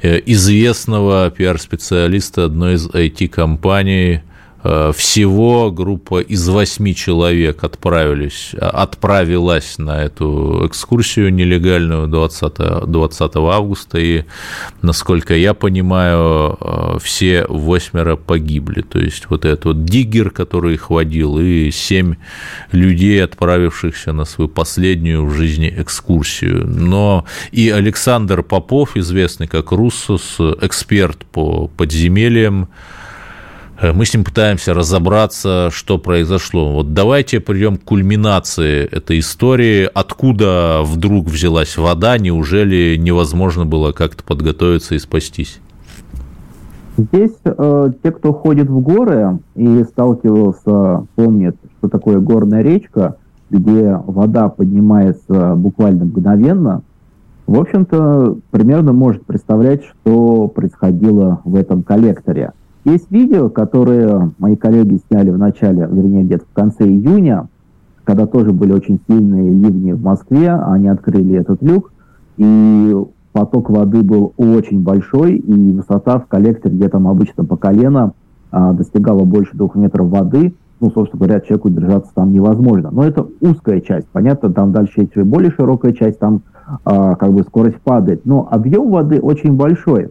э, 0.03 0.21
известного 0.27 1.31
пиар-специалиста 1.31 2.47
одной 2.47 2.75
из 2.75 2.89
IT-компаний 2.89 4.21
всего 4.63 5.71
группа 5.73 6.21
из 6.21 6.47
восьми 6.49 6.95
человек 6.95 7.65
отправились, 7.65 8.55
отправилась 8.55 9.79
на 9.79 10.03
эту 10.03 10.67
экскурсию 10.67 11.33
нелегальную 11.33 12.09
20, 12.09 12.87
20 12.87 13.37
августа, 13.37 13.99
и, 13.99 14.25
насколько 14.83 15.35
я 15.35 15.55
понимаю, 15.55 16.59
э, 16.61 16.99
все 17.03 17.47
восьмеро 17.49 18.17
погибли. 18.17 18.83
То 18.83 18.99
есть 18.99 19.31
вот 19.31 19.45
этот 19.45 19.65
вот 19.65 19.85
диггер, 19.85 20.31
который 20.31 20.75
их 20.75 20.91
водил, 20.91 21.39
и 21.39 21.71
семь 21.71 22.17
людей, 22.73 23.25
отправившихся 23.25 24.13
на 24.13 24.25
свою 24.25 24.49
последнюю 24.49 25.25
в 25.25 25.33
жизни 25.33 25.73
экскурсию. 25.75 26.67
Но 26.67 27.25
и 27.51 27.71
Александр 27.71 28.43
Попов, 28.43 28.97
известный 28.97 29.49
как 29.49 29.73
Руссос, 29.73 30.37
эксперт 30.61 31.25
по 31.25 31.69
подземельям, 31.69 32.69
Э, 32.71 33.00
мы 33.83 34.05
с 34.05 34.13
ним 34.13 34.25
пытаемся 34.25 34.75
разобраться, 34.75 35.71
что 35.73 35.97
произошло. 35.97 36.71
Вот 36.73 36.93
давайте 36.93 37.41
придем 37.41 37.79
к 37.79 37.85
кульминации 37.85 38.85
этой 38.85 39.21
истории. 39.21 39.89
Откуда 39.93 40.83
вдруг 40.85 41.27
взялась 41.27 41.79
вода? 41.79 42.19
Неужели 42.19 42.97
невозможно 42.97 43.65
было 43.65 43.93
как-то 43.93 44.23
подготовиться 44.23 44.95
и 44.95 44.99
спастись? 44.99 45.61
Здесь 46.99 47.33
э, 47.45 47.93
те, 48.03 48.11
кто 48.11 48.35
ходит 48.35 48.69
в 48.69 48.81
горы 48.81 49.39
и 49.55 49.83
сталкивался, 49.85 51.07
помнят, 51.15 51.57
что 51.79 51.89
такое 51.89 52.19
горная 52.19 52.61
речка, 52.61 53.17
где 53.49 53.99
вода 54.07 54.51
поднимается 54.51 55.55
буквально 55.55 56.05
мгновенно, 56.05 56.83
в 57.47 57.59
общем-то, 57.59 58.37
примерно 58.51 58.93
может 58.93 59.25
представлять, 59.25 59.83
что 59.85 60.49
происходило 60.49 61.41
в 61.45 61.57
этом 61.57 61.83
коллекторе– 61.83 62.53
есть 62.85 63.11
видео, 63.11 63.49
которое 63.49 64.33
мои 64.39 64.57
коллеги 64.57 65.01
сняли 65.09 65.31
в 65.31 65.39
начале, 65.39 65.89
вернее, 65.91 66.25
где-то 66.25 66.45
в 66.45 66.53
конце 66.55 66.85
июня, 66.85 67.49
когда 68.05 68.27
тоже 68.27 68.53
были 68.53 68.73
очень 68.73 69.01
сильные 69.07 69.51
ливни 69.51 69.93
в 69.93 70.03
Москве, 70.03 70.53
они 70.53 70.89
открыли 70.89 71.37
этот 71.37 71.63
люк, 71.63 71.93
и 72.39 72.97
поток 73.33 73.71
воды 73.71 74.03
был 74.03 74.33
очень 74.37 74.83
большой, 74.83 75.37
и 75.37 75.73
высота 75.73 76.19
в 76.19 76.27
коллекторе, 76.27 76.75
где 76.75 76.89
там 76.89 77.07
обычно 77.07 77.45
по 77.45 77.57
колено, 77.57 78.13
а, 78.51 78.73
достигала 78.73 79.25
больше 79.25 79.57
двух 79.57 79.77
метров 79.77 80.09
воды. 80.09 80.55
Ну, 80.81 80.91
собственно 80.91 81.21
говоря, 81.25 81.41
человеку 81.41 81.69
держаться 81.69 82.11
там 82.15 82.33
невозможно. 82.33 82.91
Но 82.91 83.05
это 83.05 83.27
узкая 83.41 83.81
часть. 83.83 84.07
Понятно, 84.13 84.51
там 84.51 84.73
дальше 84.73 85.03
есть 85.03 85.15
более 85.15 85.51
широкая 85.53 85.93
часть, 85.93 86.19
там 86.19 86.41
а, 86.85 87.17
как 87.17 87.33
бы 87.33 87.43
скорость 87.43 87.81
падает. 87.83 88.25
Но 88.25 88.49
объем 88.51 88.91
воды 88.91 89.21
очень 89.21 89.53
большой. 89.53 90.11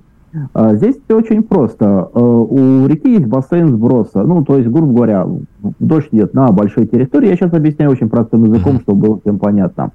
А, 0.54 0.76
здесь 0.76 0.96
все 1.04 1.18
очень 1.18 1.44
просто. 1.44 2.10
А, 2.13 2.20
у 2.20 2.88
реки 2.88 3.12
есть 3.12 3.26
бассейн 3.26 3.70
сброса. 3.70 4.24
Ну, 4.24 4.44
то 4.44 4.58
есть, 4.58 4.70
грубо 4.70 4.94
говоря, 4.94 5.28
дождь 5.80 6.10
идет 6.12 6.34
на 6.34 6.52
большой 6.52 6.88
территории. 6.88 7.30
Я 7.30 7.36
сейчас 7.36 7.54
объясняю 7.54 7.92
очень 7.92 8.10
простым 8.10 8.46
языком, 8.46 8.80
чтобы 8.82 9.08
было 9.08 9.20
всем 9.20 9.39
понятно. 9.39 9.92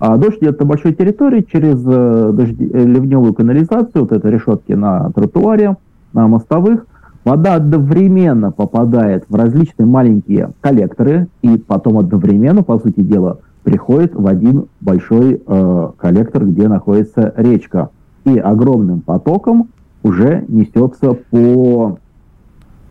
А 0.00 0.16
дождь 0.16 0.38
идет 0.40 0.58
на 0.58 0.66
большой 0.66 0.94
территории 0.94 1.46
через 1.50 1.80
э, 1.86 2.32
дожди, 2.32 2.70
э, 2.72 2.84
ливневую 2.84 3.34
канализацию, 3.34 4.02
вот 4.02 4.12
это 4.12 4.28
решетки 4.28 4.72
на 4.72 5.10
тротуаре, 5.12 5.76
на 6.12 6.26
мостовых. 6.26 6.86
Вода 7.24 7.54
одновременно 7.54 8.52
попадает 8.52 9.24
в 9.28 9.34
различные 9.34 9.86
маленькие 9.86 10.50
коллекторы 10.60 11.28
и 11.42 11.58
потом 11.58 11.98
одновременно, 11.98 12.62
по 12.62 12.78
сути 12.78 13.00
дела, 13.00 13.38
приходит 13.64 14.14
в 14.14 14.26
один 14.26 14.66
большой 14.80 15.42
э, 15.44 15.88
коллектор, 15.98 16.44
где 16.44 16.68
находится 16.68 17.32
речка. 17.36 17.90
И 18.26 18.38
огромным 18.38 19.00
потоком 19.00 19.68
уже 20.02 20.44
несется 20.48 21.14
по 21.30 21.98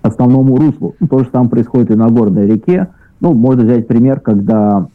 основному 0.02 0.56
руслу. 0.56 0.96
То 1.10 1.20
же 1.20 1.30
самое 1.32 1.50
происходит 1.52 1.92
и 1.92 1.96
на 1.96 2.10
горной 2.10 2.48
реке. 2.48 2.88
Ну, 3.20 3.34
можно 3.34 3.64
взять 3.64 3.88
пример, 3.88 4.20
когда 4.22 4.88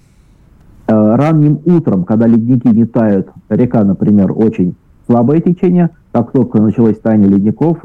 ранним 0.87 1.61
утром, 1.66 2.05
когда 2.05 2.26
ледники 2.26 2.66
не 2.68 2.85
тают, 2.85 3.29
река, 3.48 3.85
например, 3.85 4.33
очень 4.35 4.74
слабое 5.07 5.40
течение, 5.40 5.90
как 6.11 6.33
только 6.33 6.61
началось 6.61 6.98
таяние 6.98 7.29
ледников, 7.29 7.79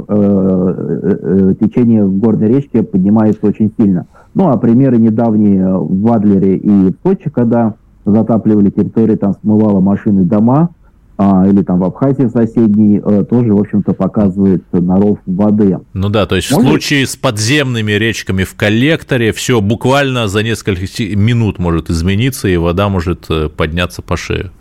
течение 1.59 2.05
в 2.05 2.17
горной 2.17 2.47
речке 2.47 2.83
поднимается 2.83 3.45
очень 3.45 3.71
сильно. 3.77 4.07
Ну, 4.33 4.49
а 4.49 4.57
примеры 4.57 4.97
недавние 4.97 5.77
в 5.77 6.11
Адлере 6.11 6.57
и 6.57 6.91
в 6.91 6.95
Сочи, 7.03 7.29
когда 7.29 7.73
затапливали 8.05 8.69
территории, 8.69 9.15
там 9.15 9.33
смывало 9.41 9.81
машины 9.81 10.23
дома, 10.23 10.69
или 11.17 11.63
там 11.63 11.79
в 11.79 11.85
Абхазии 11.85 12.27
соседней, 12.27 13.01
э, 13.03 13.23
тоже, 13.23 13.53
в 13.53 13.59
общем-то, 13.59 13.93
показывает 13.93 14.63
наров 14.73 15.19
воды. 15.25 15.79
Ну 15.93 16.09
да, 16.09 16.25
то 16.25 16.35
есть 16.35 16.51
Может... 16.51 16.65
в 16.65 16.69
случае 16.69 17.07
с 17.07 17.15
подземными 17.15 17.93
речками 17.93 18.43
в 18.43 18.55
коллекторе 18.55 19.31
все 19.31 19.61
буквально 19.61 20.27
за 20.27 20.43
несколько 20.43 20.81
минут 21.15 21.57
может 21.57 21.89
измениться, 21.89 22.49
и 22.49 22.57
вода 22.57 22.89
может 22.89 23.27
э, 23.29 23.47
подняться 23.47 24.01
по 24.01 24.17
шею. 24.17 24.51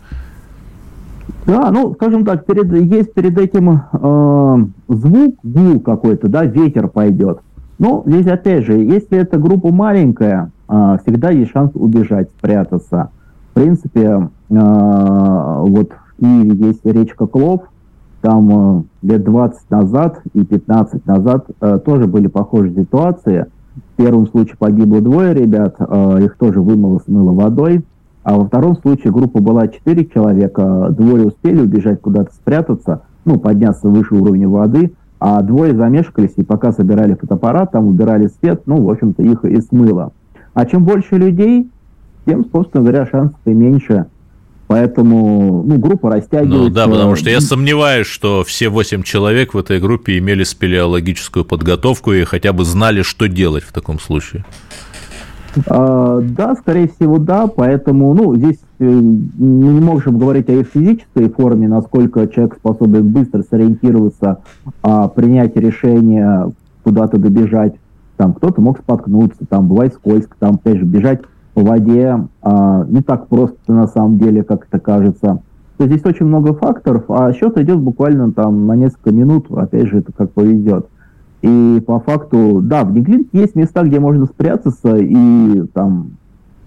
Да, 1.45 1.71
ну, 1.71 1.93
скажем 1.93 2.25
так, 2.25 2.45
перед, 2.45 2.71
есть 2.91 3.13
перед 3.13 3.37
этим 3.37 3.81
э, 3.91 4.65
звук, 4.87 5.35
гул 5.43 5.79
какой-то, 5.79 6.27
да, 6.27 6.45
ветер 6.45 6.87
пойдет. 6.87 7.39
Ну, 7.77 8.03
здесь 8.05 8.27
опять 8.27 8.65
же, 8.65 8.73
если 8.73 9.19
эта 9.19 9.37
группа 9.37 9.71
маленькая, 9.71 10.51
э, 10.69 10.97
всегда 11.03 11.29
есть 11.31 11.51
шанс 11.51 11.71
убежать, 11.73 12.29
спрятаться. 12.29 13.09
В 13.51 13.53
принципе, 13.55 14.29
э, 14.49 14.55
вот 14.55 15.91
Киеве 16.19 16.67
есть 16.67 16.85
речка 16.85 17.27
Клов, 17.27 17.61
там 18.21 18.79
э, 18.79 18.83
лет 19.03 19.23
20 19.23 19.69
назад 19.69 20.21
и 20.33 20.43
15 20.43 21.05
назад 21.05 21.45
э, 21.61 21.79
тоже 21.85 22.07
были 22.07 22.27
похожие 22.27 22.73
ситуации. 22.73 23.45
В 23.75 23.97
первом 23.97 24.27
случае 24.27 24.55
погибло 24.57 24.99
двое 24.99 25.33
ребят, 25.33 25.75
э, 25.77 26.23
их 26.23 26.35
тоже 26.37 26.59
вымыло, 26.61 26.99
смыло 27.05 27.33
водой. 27.33 27.83
А 28.23 28.35
во 28.35 28.45
втором 28.45 28.77
случае 28.77 29.13
группа 29.13 29.39
была 29.39 29.67
4 29.67 30.05
человека, 30.07 30.87
двое 30.89 31.27
успели 31.27 31.61
убежать 31.61 32.01
куда-то 32.01 32.33
спрятаться, 32.33 33.01
ну, 33.23 33.39
подняться 33.39 33.87
выше 33.87 34.15
уровня 34.15 34.49
воды, 34.49 34.93
а 35.19 35.43
двое 35.43 35.75
замешкались, 35.75 36.33
и 36.37 36.43
пока 36.43 36.71
собирали 36.71 37.13
фотоаппарат, 37.13 37.71
там 37.71 37.87
убирали 37.87 38.31
свет, 38.39 38.63
ну, 38.65 38.83
в 38.83 38.89
общем-то, 38.89 39.21
их 39.21 39.45
и 39.45 39.61
смыло. 39.61 40.11
А 40.55 40.65
чем 40.65 40.83
больше 40.83 41.17
людей, 41.17 41.69
тем, 42.25 42.45
собственно 42.51 42.81
говоря, 42.83 43.05
шансов 43.05 43.39
и 43.45 43.53
меньше. 43.53 44.07
Поэтому 44.75 45.63
ну, 45.65 45.77
группа 45.77 46.09
растягивается. 46.09 46.57
Ну 46.57 46.69
да, 46.69 46.85
потому 46.89 47.15
что 47.15 47.29
я 47.29 47.39
сомневаюсь, 47.39 48.07
что 48.07 48.43
все 48.43 48.67
восемь 48.67 49.03
человек 49.03 49.53
в 49.53 49.57
этой 49.57 49.79
группе 49.79 50.17
имели 50.17 50.43
спелеологическую 50.43 51.45
подготовку 51.45 52.11
и 52.11 52.25
хотя 52.25 52.51
бы 52.51 52.65
знали, 52.65 53.01
что 53.01 53.29
делать 53.29 53.63
в 53.63 53.71
таком 53.71 54.01
случае. 54.01 54.43
А, 55.69 56.19
да, 56.21 56.55
скорее 56.55 56.89
всего, 56.89 57.19
да. 57.19 57.47
Поэтому, 57.47 58.13
ну, 58.13 58.35
здесь 58.35 58.57
э, 58.79 58.83
мы 58.83 59.23
не 59.37 59.79
можем 59.79 60.19
говорить 60.19 60.49
о 60.49 60.51
их 60.51 60.67
физической 60.67 61.29
форме, 61.29 61.69
насколько 61.69 62.27
человек 62.27 62.55
способен 62.55 63.07
быстро 63.07 63.43
сориентироваться, 63.49 64.39
а, 64.83 65.07
принять 65.07 65.55
решение 65.55 66.51
куда-то 66.83 67.17
добежать. 67.17 67.75
Там 68.17 68.33
кто-то 68.33 68.59
мог 68.59 68.79
споткнуться, 68.79 69.45
там 69.47 69.69
бывает 69.69 69.93
скользко, 69.93 70.35
там, 70.37 70.55
опять 70.55 70.79
же, 70.79 70.83
бежать 70.83 71.21
по 71.55 71.61
воде 71.61 72.27
а, 72.41 72.85
не 72.87 73.01
так 73.01 73.27
просто 73.27 73.73
на 73.73 73.87
самом 73.87 74.19
деле, 74.19 74.43
как 74.43 74.67
это 74.67 74.77
кажется. 74.77 75.41
То 75.77 75.87
здесь 75.87 76.05
очень 76.05 76.25
много 76.25 76.53
факторов, 76.53 77.05
а 77.09 77.31
счет 77.33 77.57
идет 77.57 77.79
буквально 77.79 78.31
там 78.31 78.67
на 78.67 78.73
несколько 78.73 79.11
минут, 79.11 79.47
опять 79.49 79.87
же, 79.87 79.99
это 79.99 80.11
как 80.11 80.31
повезет. 80.31 80.87
И 81.41 81.81
по 81.85 81.99
факту, 81.99 82.59
да, 82.61 82.83
в 82.83 82.91
Неглинке 82.93 83.39
есть 83.39 83.55
места, 83.55 83.83
где 83.83 83.99
можно 83.99 84.25
спрятаться, 84.25 84.97
и 84.97 85.63
там 85.73 86.11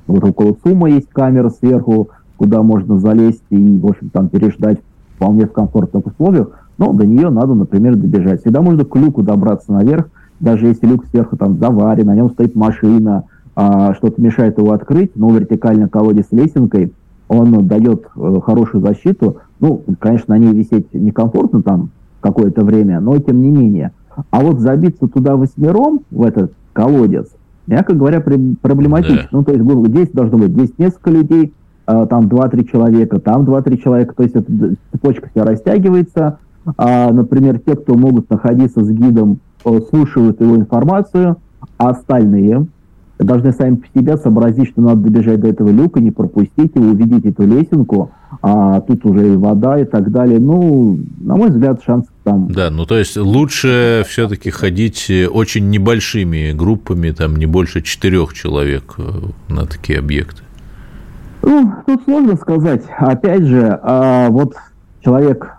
вот 0.06 0.24
около 0.24 0.56
Сума 0.64 0.88
есть 0.88 1.10
камера 1.10 1.50
сверху, 1.50 2.08
куда 2.38 2.62
можно 2.62 2.98
залезть 2.98 3.44
и, 3.50 3.78
в 3.78 3.86
общем, 3.86 4.08
там 4.08 4.28
переждать 4.28 4.78
вполне 5.16 5.46
в 5.46 5.52
комфортных 5.52 6.06
условиях, 6.06 6.48
но 6.78 6.92
до 6.94 7.04
нее 7.04 7.28
надо, 7.28 7.52
например, 7.52 7.96
добежать. 7.96 8.40
Всегда 8.40 8.62
можно 8.62 8.86
к 8.86 8.96
люку 8.96 9.22
добраться 9.22 9.70
наверх, 9.72 10.08
даже 10.40 10.66
если 10.66 10.86
люк 10.86 11.04
сверху 11.06 11.36
там 11.36 11.58
заварен, 11.58 12.06
на 12.06 12.14
нем 12.14 12.30
стоит 12.30 12.54
машина, 12.54 13.24
а, 13.60 13.92
что-то 13.94 14.22
мешает 14.22 14.56
его 14.56 14.70
открыть, 14.70 15.16
но 15.16 15.30
вертикальный 15.30 15.88
колодец 15.88 16.28
с 16.28 16.32
лесенкой, 16.32 16.92
он 17.26 17.66
дает 17.66 18.06
э, 18.14 18.36
хорошую 18.40 18.84
защиту. 18.84 19.38
Ну, 19.58 19.82
конечно, 19.98 20.36
на 20.36 20.38
ней 20.38 20.54
висеть 20.54 20.94
некомфортно 20.94 21.64
там 21.64 21.90
какое-то 22.20 22.64
время, 22.64 23.00
но 23.00 23.18
тем 23.18 23.42
не 23.42 23.50
менее. 23.50 23.90
А 24.30 24.42
вот 24.42 24.60
забиться 24.60 25.08
туда 25.08 25.34
восьмером, 25.34 26.02
в 26.12 26.22
этот 26.22 26.52
колодец, 26.72 27.26
мягко 27.66 27.94
говоря, 27.94 28.20
проблематично. 28.20 29.22
Да. 29.22 29.28
Ну, 29.32 29.42
то 29.42 29.52
есть, 29.52 29.88
здесь 29.88 30.10
должно 30.10 30.38
быть 30.38 30.52
здесь 30.52 30.70
несколько 30.78 31.10
людей, 31.10 31.52
э, 31.88 32.06
там 32.08 32.28
2-3 32.28 32.64
человека, 32.70 33.18
там 33.18 33.42
2-3 33.42 33.76
человека, 33.78 34.14
то 34.14 34.22
есть 34.22 34.36
эта 34.36 34.76
цепочка 34.92 35.30
вся 35.34 35.44
растягивается. 35.44 36.38
А, 36.76 37.10
например, 37.10 37.58
те, 37.58 37.74
кто 37.74 37.96
могут 37.96 38.30
находиться 38.30 38.84
с 38.84 38.88
гидом, 38.88 39.40
э, 39.64 39.80
слушают 39.90 40.40
его 40.40 40.54
информацию, 40.54 41.38
а 41.76 41.88
остальные 41.88 42.68
должны 43.18 43.52
сами 43.52 43.76
по 43.76 43.86
себе 43.98 44.16
сообразить, 44.16 44.68
что 44.68 44.80
надо 44.80 45.02
добежать 45.02 45.40
до 45.40 45.48
этого 45.48 45.70
люка, 45.70 46.00
не 46.00 46.10
пропустить 46.10 46.74
его, 46.74 46.90
увидеть 46.90 47.24
эту 47.24 47.46
лесенку, 47.46 48.12
а 48.42 48.80
тут 48.80 49.04
уже 49.04 49.34
и 49.34 49.36
вода 49.36 49.78
и 49.78 49.84
так 49.84 50.10
далее. 50.10 50.38
Ну, 50.38 50.98
на 51.20 51.36
мой 51.36 51.50
взгляд, 51.50 51.82
шансов 51.84 52.12
там... 52.22 52.48
Да, 52.52 52.70
ну 52.70 52.86
то 52.86 52.96
есть 52.96 53.16
лучше 53.16 54.04
все-таки 54.06 54.50
ходить 54.50 55.10
очень 55.32 55.68
небольшими 55.70 56.52
группами, 56.52 57.10
там 57.10 57.36
не 57.36 57.46
больше 57.46 57.82
четырех 57.82 58.34
человек 58.34 58.94
э, 58.98 59.02
на 59.48 59.66
такие 59.66 59.98
объекты. 59.98 60.42
Ну, 61.42 61.72
тут 61.86 62.02
сложно 62.04 62.36
сказать. 62.36 62.82
Опять 62.98 63.44
же, 63.44 63.78
а 63.82 64.28
вот 64.28 64.54
человек, 65.04 65.54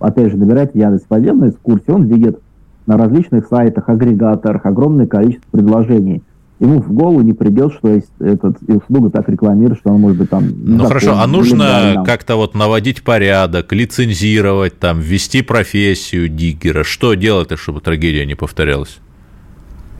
опять 0.00 0.32
же, 0.32 0.36
набирает 0.36 0.74
Яндекс 0.74 1.04
подземной 1.06 1.50
экскурсии, 1.50 1.90
он 1.90 2.04
видит 2.06 2.40
на 2.86 2.96
различных 2.96 3.46
сайтах, 3.46 3.88
агрегаторах 3.88 4.66
огромное 4.66 5.06
количество 5.06 5.48
предложений– 5.50 6.22
ему 6.60 6.80
в 6.80 6.92
голову 6.92 7.20
не 7.20 7.32
придет, 7.32 7.72
что 7.74 7.88
есть 7.88 8.10
этот 8.20 8.56
услуга 8.68 9.10
так 9.10 9.28
рекламирует, 9.28 9.78
что 9.78 9.90
он 9.90 10.00
может 10.00 10.18
быть 10.18 10.30
там... 10.30 10.44
Ну 10.64 10.84
хорошо, 10.84 11.18
а 11.18 11.26
нужно 11.26 12.02
как-то 12.06 12.36
вот 12.36 12.54
наводить 12.54 13.02
порядок, 13.02 13.72
лицензировать, 13.72 14.78
там, 14.78 15.00
ввести 15.00 15.42
профессию 15.42 16.28
диггера. 16.28 16.84
Что 16.84 17.14
делать, 17.14 17.48
чтобы 17.58 17.80
трагедия 17.80 18.24
не 18.26 18.34
повторялась? 18.34 18.98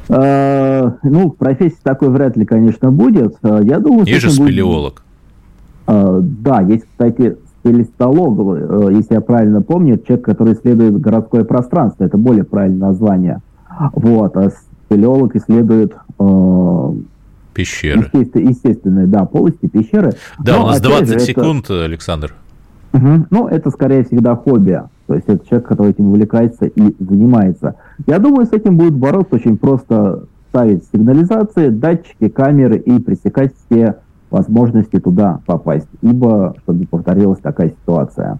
Э, 0.08 0.90
ну, 1.02 1.30
профессии 1.30 1.78
такой 1.82 2.10
вряд 2.10 2.36
ли, 2.36 2.44
конечно, 2.44 2.90
будет. 2.90 3.36
Э, 3.42 3.60
я 3.62 3.78
думаю, 3.78 4.06
есть 4.06 4.22
же 4.22 4.30
спелеолог. 4.30 5.02
Э, 5.86 6.20
да, 6.20 6.60
есть, 6.60 6.84
кстати, 6.90 7.36
спелестолог, 7.60 8.92
если 8.92 9.14
я 9.14 9.20
правильно 9.22 9.62
помню, 9.62 9.98
человек, 9.98 10.26
который 10.26 10.54
исследует 10.54 11.00
городское 11.00 11.44
пространство. 11.44 12.04
Это 12.04 12.18
более 12.18 12.44
правильное 12.44 12.88
название. 12.88 13.40
Вот. 13.94 14.36
Спелеолог 14.94 15.34
исследует 15.34 15.92
э, 16.20 16.92
пещеры. 17.52 18.10
Естественно, 18.12 18.48
естественные, 18.48 19.06
да, 19.08 19.24
полости, 19.24 19.66
пещеры. 19.66 20.12
Да, 20.38 20.58
Но, 20.58 20.64
у 20.64 20.66
нас 20.68 20.80
20 20.80 21.08
же, 21.08 21.18
секунд, 21.18 21.64
это... 21.64 21.84
Александр. 21.84 22.32
Угу. 22.92 23.26
Ну, 23.30 23.48
это 23.48 23.70
скорее 23.70 24.04
всегда 24.04 24.36
хобби. 24.36 24.80
То 25.08 25.14
есть 25.14 25.26
это 25.26 25.44
человек, 25.48 25.66
который 25.66 25.90
этим 25.90 26.06
увлекается 26.06 26.66
и 26.66 26.94
занимается. 27.00 27.74
Я 28.06 28.20
думаю, 28.20 28.46
с 28.46 28.52
этим 28.52 28.76
будет 28.76 28.94
бороться 28.94 29.34
очень 29.34 29.58
просто 29.58 30.26
ставить 30.50 30.84
сигнализации, 30.92 31.70
датчики, 31.70 32.28
камеры 32.28 32.76
и 32.76 33.00
пресекать 33.00 33.52
все 33.66 33.96
возможности 34.30 35.00
туда 35.00 35.40
попасть, 35.44 35.88
ибо 36.02 36.54
чтобы 36.62 36.78
не 36.78 36.86
повторилась 36.86 37.40
такая 37.40 37.70
ситуация. 37.70 38.38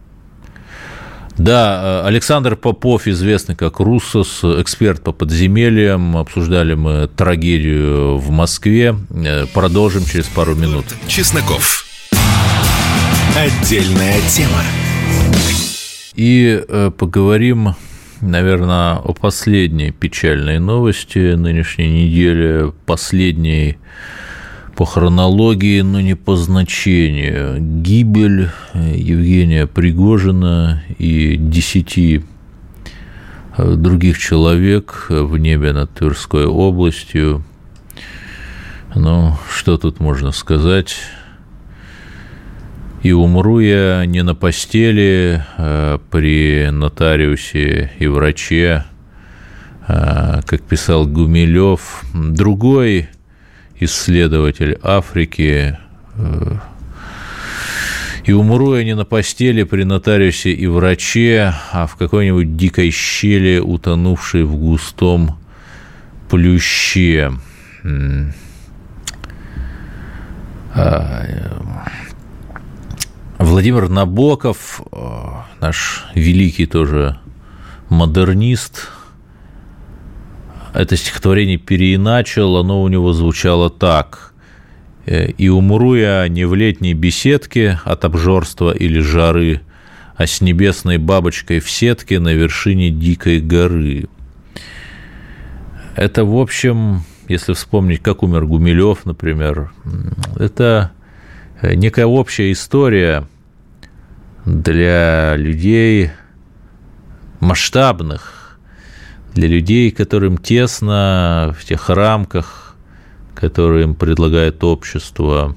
Да, 1.37 2.03
э, 2.05 2.07
Александр 2.07 2.55
Попов, 2.55 3.09
известный 3.09 3.57
как 3.57 3.81
Руссос, 3.81 4.45
эксперт 4.45 5.03
по 5.03 5.13
подземельям. 5.13 6.17
Обсуждали 6.17 6.75
мы 6.75 7.09
трагедию 7.09 8.19
в 8.19 8.31
Москве. 8.31 8.95
Э, 9.11 9.47
продолжим 9.53 10.05
через 10.05 10.27
пару 10.27 10.55
минут. 10.55 10.85
Чесноков. 11.09 11.87
Отдельная 13.37 14.21
тема. 14.29 14.63
И 16.15 16.65
э, 16.67 16.93
поговорим, 16.97 17.75
наверное, 18.21 18.97
о 18.97 19.13
последней 19.13 19.91
печальной 19.91 20.61
новости 20.61 21.35
нынешней 21.35 22.05
недели, 22.05 22.73
последней 22.87 23.79
по 24.77 24.85
хронологии, 24.85 25.81
но 25.83 26.01
не 26.01 26.15
по 26.17 26.37
значению. 26.37 27.59
Гибель 27.61 28.51
Евгения 28.75 29.67
Пригожина 29.67 30.83
и 30.99 31.37
десяти 31.37 32.25
э, 33.57 33.75
других 33.75 34.19
человек 34.19 35.07
в 35.09 35.37
небе 35.37 35.73
над 35.73 35.93
Тверской 35.93 36.47
областью. 36.47 37.45
Ну, 38.95 39.37
что 39.53 39.77
тут 39.77 40.01
можно 40.01 40.33
сказать? 40.33 40.97
И 43.03 43.13
умру 43.13 43.59
я 43.61 44.05
не 44.07 44.23
на 44.23 44.35
постели 44.35 45.45
а 45.59 45.99
при 46.11 46.71
нотариусе 46.71 47.93
и 47.99 48.07
враче, 48.07 48.85
а, 49.87 50.41
как 50.47 50.63
писал 50.63 51.07
Гумилев. 51.07 52.03
Другой 52.15 53.09
исследователь 53.81 54.79
Африки, 54.83 55.79
э, 56.17 56.57
И 58.27 58.33
умру 58.33 58.75
я 58.75 58.85
не 58.85 58.95
на 58.95 59.05
постели 59.05 59.65
при 59.65 59.85
нотариусе 59.85 60.51
и 60.51 60.67
враче, 60.67 61.53
а 61.73 61.87
в 61.87 61.97
какой-нибудь 61.97 62.57
дикой 62.57 62.91
щели, 62.91 63.59
утонувшей 63.59 64.45
в 64.45 64.57
густом 64.57 65.39
плюще. 66.31 67.33
А, 70.75 71.27
Владимир 73.39 73.91
Набоков, 73.91 74.81
наш 75.61 76.07
великий 76.15 76.65
тоже 76.65 77.19
модернист, 77.91 78.89
это 80.75 80.97
стихотворение 80.97 81.57
переиначил, 81.57 82.57
оно 82.57 82.83
у 82.83 82.89
него 82.89 83.13
звучало 83.13 83.71
так. 83.71 84.35
Э, 85.07 85.29
«И 85.31 85.49
умру 85.49 85.95
я 85.95 86.27
не 86.29 86.45
в 86.45 86.55
летней 86.55 86.95
беседке 86.95 87.81
от 87.85 88.05
обжорства 88.05 88.73
или 88.73 88.99
жары, 88.99 89.61
а 90.17 90.27
с 90.27 90.41
небесной 90.41 90.99
бабочкой 90.99 91.61
в 91.61 91.71
сетке 91.71 92.19
на 92.19 92.35
вершине 92.35 92.91
дикой 92.91 93.41
горы». 93.41 94.09
Это, 95.95 96.25
в 96.25 96.37
общем, 96.37 97.05
если 97.29 97.53
вспомнить, 97.53 98.03
как 98.03 98.25
умер 98.25 98.47
Гумилев, 98.47 99.05
например, 99.05 99.73
это 100.37 100.91
некая 101.63 102.07
общая 102.07 102.51
история 102.51 103.29
для 104.45 105.37
людей 105.37 106.11
масштабных, 107.39 108.44
для 109.35 109.49
людей, 109.49 109.91
которым 109.91 110.39
тесно 110.39 111.55
в 111.59 111.65
тех 111.65 111.91
рамках, 111.91 112.77
которые 113.35 113.85
им 113.85 113.95
предлагает 113.95 114.63
общество, 114.63 115.57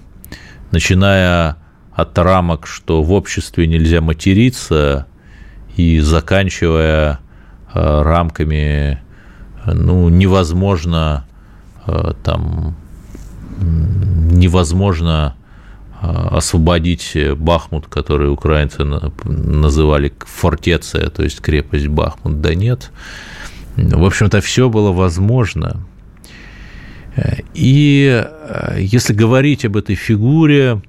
начиная 0.72 1.58
от 1.94 2.18
рамок, 2.18 2.68
что 2.68 3.02
в 3.04 3.12
обществе 3.12 3.68
нельзя 3.68 4.02
материться, 4.02 5.08
и 5.76 6.00
заканчивая 6.00 7.20
э, 7.74 8.02
рамками, 8.02 9.00
ну, 9.66 10.10
невозможно 10.10 11.26
э, 11.86 12.14
там 12.24 12.76
невозможно 13.60 15.36
э, 16.02 16.08
освободить 16.08 17.16
Бахмут, 17.38 17.88
который 17.88 18.32
украинцы 18.32 18.84
называли 18.84 20.14
фортеция, 20.20 21.10
то 21.10 21.24
есть 21.24 21.42
крепость 21.42 21.88
Бахмут. 21.88 22.42
Да 22.42 22.56
нет. 22.56 22.92
В 23.78 24.04
общем-то, 24.04 24.42
все 24.42 24.70
было 24.70 24.92
возможно. 24.92 25.86
И 27.54 28.26
если 28.78 29.14
говорить 29.14 29.64
об 29.66 29.78
этой 29.78 29.96
фигуре, 29.96 30.82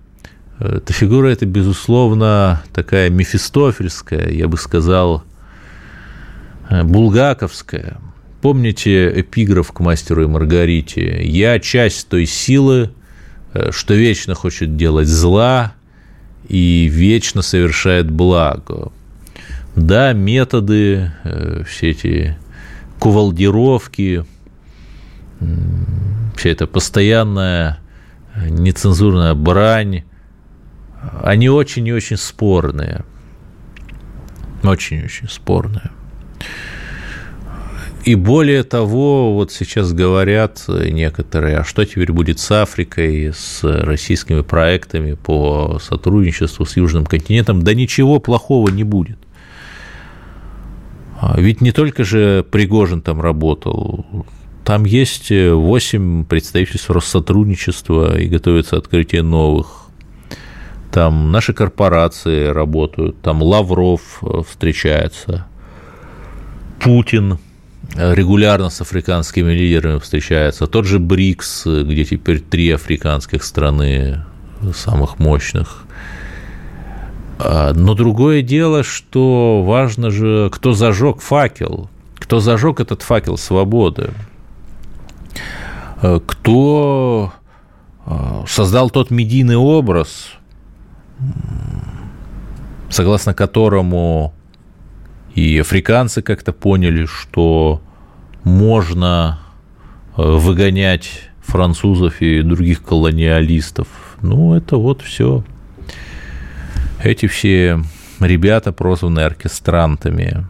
эта 0.59 0.93
фигура 0.93 1.28
это, 1.28 1.47
безусловно, 1.47 2.62
такая 2.74 3.11
мефистофельская, 3.11 4.30
я 4.30 4.49
бы 4.49 4.57
сказал, 4.57 5.22
булгаковская. 6.70 7.99
Помните 8.41 9.20
эпиграф 9.20 9.72
к 9.72 9.80
мастеру 9.80 10.24
и 10.24 10.26
Маргарите? 10.26 11.22
«Я 11.24 11.59
часть 11.61 12.09
той 12.09 12.26
силы, 12.26 12.91
что 13.70 13.95
вечно 13.95 14.34
хочет 14.34 14.76
делать 14.76 15.09
зла 15.09 15.74
и 16.49 16.89
вечно 16.91 17.43
совершает 17.43 18.11
благо». 18.11 18.93
Да, 19.76 20.12
методы, 20.12 21.12
все 21.68 21.91
эти 21.91 22.36
кувалдировки, 22.99 24.24
вся 26.36 26.51
эта 26.51 26.66
постоянная 26.66 27.78
нецензурная 28.49 29.34
брань, 29.34 30.05
они 31.22 31.49
очень 31.49 31.86
и 31.86 31.92
очень 31.92 32.16
спорные. 32.16 33.05
Очень-очень 34.62 35.28
спорные. 35.28 35.90
И 38.05 38.14
более 38.14 38.62
того, 38.62 39.34
вот 39.34 39.53
сейчас 39.53 39.92
говорят 39.92 40.64
некоторые, 40.68 41.59
а 41.59 41.64
что 41.64 41.84
теперь 41.84 42.11
будет 42.12 42.38
с 42.38 42.51
Африкой, 42.51 43.32
с 43.34 43.61
российскими 43.62 44.40
проектами 44.40 45.14
по 45.14 45.78
сотрудничеству 45.78 46.64
с 46.64 46.76
Южным 46.76 47.05
континентом? 47.05 47.62
Да 47.62 47.74
ничего 47.74 48.18
плохого 48.18 48.70
не 48.70 48.84
будет. 48.84 49.18
А 51.20 51.40
ведь 51.40 51.60
не 51.60 51.72
только 51.72 52.04
же 52.04 52.44
Пригожин 52.48 53.02
там 53.02 53.20
работал, 53.20 54.06
там 54.64 54.84
есть 54.84 55.30
8 55.30 56.24
представительств 56.26 56.90
Россотрудничества 56.90 58.16
и 58.16 58.28
готовится 58.28 58.76
открытие 58.76 59.22
новых. 59.22 59.88
Там 60.92 61.32
наши 61.32 61.52
корпорации 61.52 62.46
работают, 62.46 63.20
там 63.20 63.42
Лавров 63.42 64.20
э, 64.22 64.42
встречается, 64.48 65.46
Путин 66.80 67.38
регулярно 67.94 68.70
с 68.70 68.80
африканскими 68.80 69.52
лидерами 69.52 69.98
встречается, 69.98 70.66
тот 70.66 70.86
же 70.86 70.98
БРИКС, 70.98 71.66
где 71.66 72.04
теперь 72.04 72.40
три 72.40 72.70
африканских 72.70 73.42
страны 73.42 74.24
самых 74.72 75.18
мощных– 75.18 75.84
но 77.39 77.95
другое 77.95 78.43
дело, 78.43 78.82
что 78.82 79.62
важно 79.64 80.11
же, 80.11 80.51
кто 80.51 80.72
зажег 80.72 81.20
факел, 81.20 81.89
кто 82.16 82.41
зажег 82.41 82.80
этот 82.80 83.03
факел 83.03 83.36
свободы, 83.36 84.11
а, 86.03 86.20
кто 86.20 87.32
а, 88.05 88.45
создал 88.49 88.91
тот 88.91 89.11
медийный 89.11 89.57
образ, 89.57 90.30
согласно 92.91 93.34
которому 93.34 94.34
и 95.34 95.59
африканцы 95.59 96.22
как-то 96.22 96.53
поняли, 96.53 97.05
что 97.05 97.80
можно 98.43 99.39
выгонять 100.16 101.30
французов 101.41 102.20
и 102.20 102.43
других 102.43 102.82
колониалистов. 102.82 103.86
Ну, 104.20 104.55
это 104.55 104.76
вот 104.76 105.03
все 105.03 105.45
эти 107.03 107.26
все 107.26 107.80
ребята 108.20 108.72
прозваны 108.72 109.20
оркестрантами. 109.20 110.46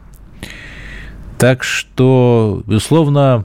Так 1.38 1.62
что, 1.62 2.62
безусловно, 2.66 3.44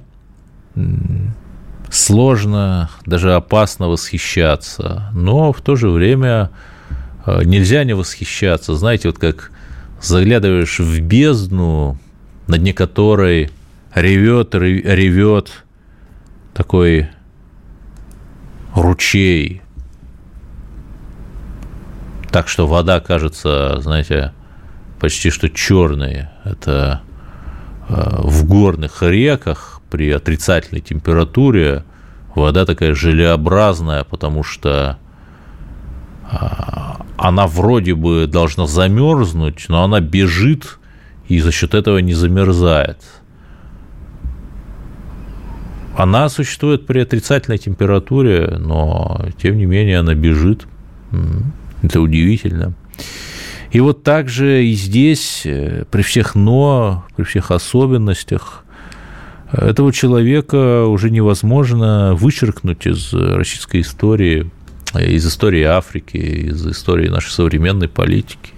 сложно, 1.91 2.89
даже 3.05 3.35
опасно 3.35 3.87
восхищаться, 3.87 5.09
но 5.13 5.53
в 5.53 5.61
то 5.61 5.75
же 5.75 5.89
время 5.89 6.49
э, 7.25 7.43
нельзя 7.43 7.83
не 7.83 7.93
восхищаться. 7.93 8.75
Знаете, 8.75 9.09
вот 9.09 9.19
как 9.19 9.51
заглядываешь 10.01 10.79
в 10.79 11.01
бездну, 11.01 11.99
на 12.47 12.57
дне 12.57 12.73
которой 12.73 13.51
ревет, 13.93 14.55
ревет 14.55 15.63
такой 16.53 17.09
ручей, 18.75 19.61
так 22.33 22.47
что 22.47 22.65
вода 22.65 22.99
кажется, 22.99 23.79
знаете, 23.79 24.33
почти 24.99 25.29
что 25.29 25.51
черной. 25.51 26.29
Это 26.43 27.01
э, 27.87 28.21
в 28.23 28.45
горных 28.47 29.03
реках 29.03 29.81
при 29.91 30.09
отрицательной 30.09 30.81
температуре 30.81 31.83
вода 32.33 32.65
такая 32.65 32.95
желеобразная, 32.95 34.03
потому 34.03 34.41
что 34.43 34.97
э, 36.31 36.35
она 37.17 37.45
вроде 37.45 37.93
бы 37.93 38.25
должна 38.25 38.65
замерзнуть, 38.65 39.65
но 39.67 39.83
она 39.83 39.99
бежит 39.99 40.79
и 41.27 41.39
за 41.39 41.51
счет 41.51 41.75
этого 41.75 41.99
не 41.99 42.15
замерзает. 42.15 42.97
Она 45.95 46.29
существует 46.29 46.87
при 46.87 46.97
отрицательной 47.01 47.59
температуре, 47.59 48.55
но 48.57 49.23
тем 49.39 49.55
не 49.55 49.67
менее 49.67 49.99
она 49.99 50.15
бежит. 50.15 50.65
Это 51.83 52.01
удивительно. 52.01 52.73
И 53.71 53.79
вот 53.79 54.03
также 54.03 54.65
и 54.65 54.73
здесь, 54.73 55.43
э, 55.45 55.85
при 55.91 56.01
всех 56.01 56.35
«но», 56.35 57.05
при 57.15 57.23
всех 57.23 57.51
особенностях, 57.51 58.63
этого 59.51 59.93
человека 59.93 60.85
уже 60.85 61.11
невозможно 61.11 62.15
вычеркнуть 62.15 62.87
из 62.87 63.13
российской 63.13 63.81
истории, 63.81 64.49
из 64.99 65.27
истории 65.27 65.63
Африки, 65.63 66.17
из 66.17 66.65
истории 66.65 67.07
нашей 67.07 67.29
современной 67.29 67.87
политики. 67.87 68.53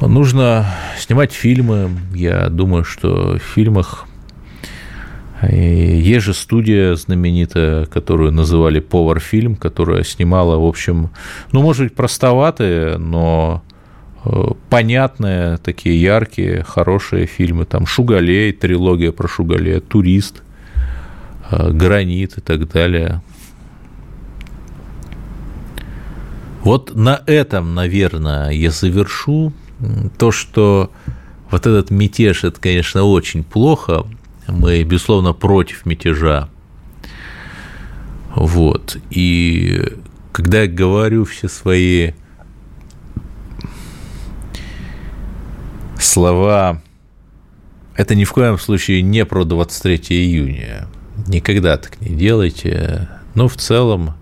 Нужно 0.00 0.66
снимать 0.98 1.32
фильмы. 1.32 1.90
Я 2.14 2.50
думаю, 2.50 2.84
что 2.84 3.38
в 3.38 3.54
фильмах 3.54 4.04
есть 5.42 6.24
же 6.24 6.34
студия 6.34 6.94
знаменитая, 6.94 7.86
которую 7.86 8.32
называли 8.32 8.80
«Повар 8.80 9.20
фильм», 9.20 9.54
которая 9.54 10.02
снимала, 10.02 10.56
в 10.56 10.64
общем, 10.64 11.10
ну, 11.52 11.62
может 11.62 11.84
быть, 11.84 11.94
простоватые, 11.94 12.96
но 12.96 13.62
э, 14.24 14.30
понятные, 14.70 15.58
такие 15.58 16.00
яркие, 16.00 16.62
хорошие 16.62 17.26
фильмы. 17.26 17.66
Там 17.66 17.86
«Шугалей», 17.86 18.52
трилогия 18.52 19.12
про 19.12 19.28
Шугалея, 19.28 19.80
«Турист», 19.80 20.42
э, 21.50 21.70
«Гранит» 21.70 22.38
и 22.38 22.40
так 22.40 22.70
далее. 22.70 23.20
Вот 26.62 26.96
на 26.96 27.22
этом, 27.26 27.74
наверное, 27.74 28.50
я 28.50 28.70
завершу. 28.70 29.52
То, 30.18 30.32
что 30.32 30.90
вот 31.50 31.66
этот 31.66 31.90
мятеж, 31.90 32.42
это, 32.42 32.60
конечно, 32.60 33.04
очень 33.04 33.44
плохо. 33.44 34.04
Мы, 34.48 34.82
безусловно, 34.84 35.32
против 35.32 35.86
мятежа. 35.86 36.48
Вот. 38.34 38.98
И 39.10 39.82
когда 40.32 40.62
я 40.62 40.68
говорю 40.68 41.24
все 41.24 41.48
свои 41.48 42.12
слова, 45.98 46.82
это 47.94 48.14
ни 48.14 48.24
в 48.24 48.32
коем 48.32 48.58
случае 48.58 49.02
не 49.02 49.24
про 49.24 49.44
23 49.44 49.98
июня. 50.16 50.86
Никогда 51.26 51.76
так 51.78 52.00
не 52.00 52.14
делайте. 52.14 53.08
Но 53.34 53.48
в 53.48 53.56
целом 53.56 54.14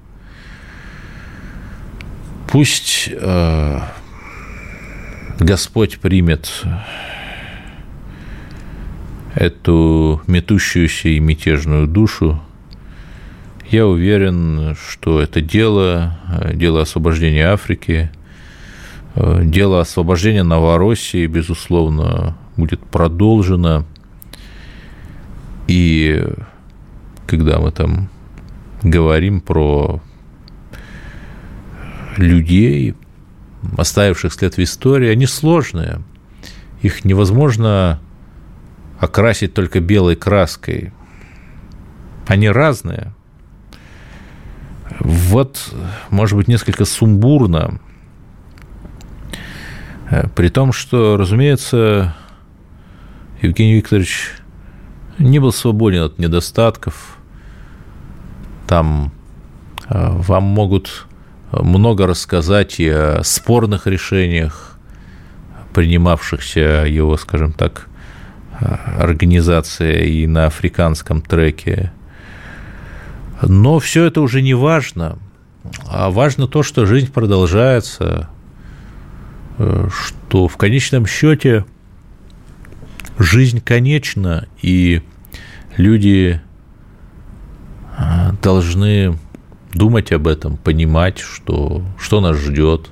пусть 2.49 3.09
э, 3.11 3.81
Господь 5.41 5.99
примет 5.99 6.63
эту 9.35 10.23
метущуюся 10.27 11.09
и 11.09 11.21
мятежную 11.21 11.87
душу. 11.87 12.41
Я 13.71 13.87
уверен, 13.87 14.77
что 14.77 15.21
это 15.21 15.41
дело, 15.41 16.19
дело 16.53 16.83
освобождения 16.83 17.47
Африки, 17.47 18.11
дело 19.17 19.81
освобождения 19.81 20.43
Новороссии, 20.43 21.27
безусловно, 21.27 22.37
будет 22.57 22.81
продолжено. 22.81 23.85
И 25.67 26.25
когда 27.27 27.59
мы 27.59 27.73
там 27.73 28.11
говорим 28.83 29.41
про 29.41 30.01
людей, 32.17 32.95
оставивших 33.77 34.33
след 34.33 34.57
в 34.57 34.63
истории, 34.63 35.09
они 35.09 35.27
сложные. 35.27 36.03
Их 36.83 37.05
невозможно 37.05 37.99
окрасить 39.05 39.55
только 39.55 39.81
белой 39.81 40.17
краской. 40.17 40.93
Они 42.27 42.49
разные. 42.49 43.13
Вот, 45.01 45.75
может 46.11 46.37
быть, 46.37 46.49
несколько 46.49 46.85
сумбурно. 46.85 47.81
При 50.35 50.49
том, 50.49 50.73
что, 50.73 51.17
разумеется, 51.17 52.15
Евгений 53.43 53.75
Викторович 53.75 54.31
не 55.19 55.39
был 55.39 55.53
свободен 55.53 56.03
от 56.03 56.19
недостатков. 56.19 57.19
Там 58.67 59.13
э, 59.89 60.11
вам 60.11 60.45
могут 60.45 61.07
много 61.53 62.07
рассказать 62.07 62.81
и 62.81 62.89
о 62.89 63.23
спорных 63.23 63.87
решениях, 63.87 64.79
принимавшихся 65.73 66.85
его, 66.87 67.17
скажем 67.17 67.53
так, 67.53 67.89
организацией 68.61 70.23
и 70.23 70.27
на 70.27 70.47
африканском 70.47 71.21
треке. 71.21 71.93
Но 73.43 73.79
все 73.79 74.05
это 74.05 74.21
уже 74.21 74.43
не 74.43 74.55
важно. 74.55 75.19
А 75.89 76.11
важно 76.11 76.47
то, 76.47 76.63
что 76.63 76.87
жизнь 76.87 77.11
продолжается, 77.13 78.29
что 79.57 80.49
в 80.49 80.57
конечном 80.57 81.07
счете 81.07 81.65
жизнь 83.19 83.61
конечна, 83.61 84.49
и 84.61 85.03
люди 85.77 86.41
а, 87.97 88.33
должны 88.43 89.19
думать 89.73 90.13
об 90.13 90.27
этом, 90.27 90.57
понимать, 90.57 91.19
что, 91.19 91.85
что 91.99 92.21
нас 92.21 92.37
ждет, 92.37 92.91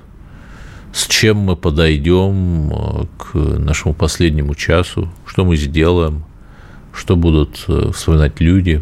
с 0.93 1.07
чем 1.07 1.37
мы 1.37 1.55
подойдем 1.55 2.71
э, 2.71 3.05
к 3.17 3.35
нашему 3.35 3.93
последнему 3.93 4.55
часу, 4.55 5.11
что 5.25 5.43
мы 5.43 5.57
сделаем, 5.57 6.23
что 6.93 7.15
будут 7.15 7.65
э, 7.67 7.91
вспоминать 7.93 8.39
люди. 8.39 8.81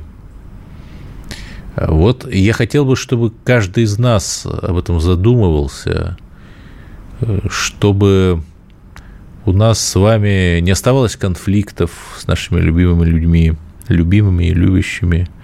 Вот 1.75 2.31
я 2.31 2.53
хотел 2.53 2.85
бы, 2.85 2.95
чтобы 2.95 3.31
каждый 3.43 3.85
из 3.85 3.97
нас 3.97 4.45
об 4.45 4.77
этом 4.77 4.99
задумывался, 4.99 6.17
э, 7.21 7.39
чтобы 7.49 8.43
у 9.45 9.53
нас 9.53 9.79
с 9.79 9.95
вами 9.95 10.59
не 10.59 10.71
оставалось 10.71 11.15
конфликтов 11.15 11.91
с 12.19 12.27
нашими 12.27 12.59
любимыми 12.59 13.05
людьми, 13.05 13.53
любимыми 13.87 14.45
и 14.45 14.53
любящими– 14.53 15.27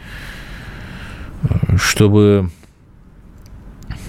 чтобы 1.78 2.50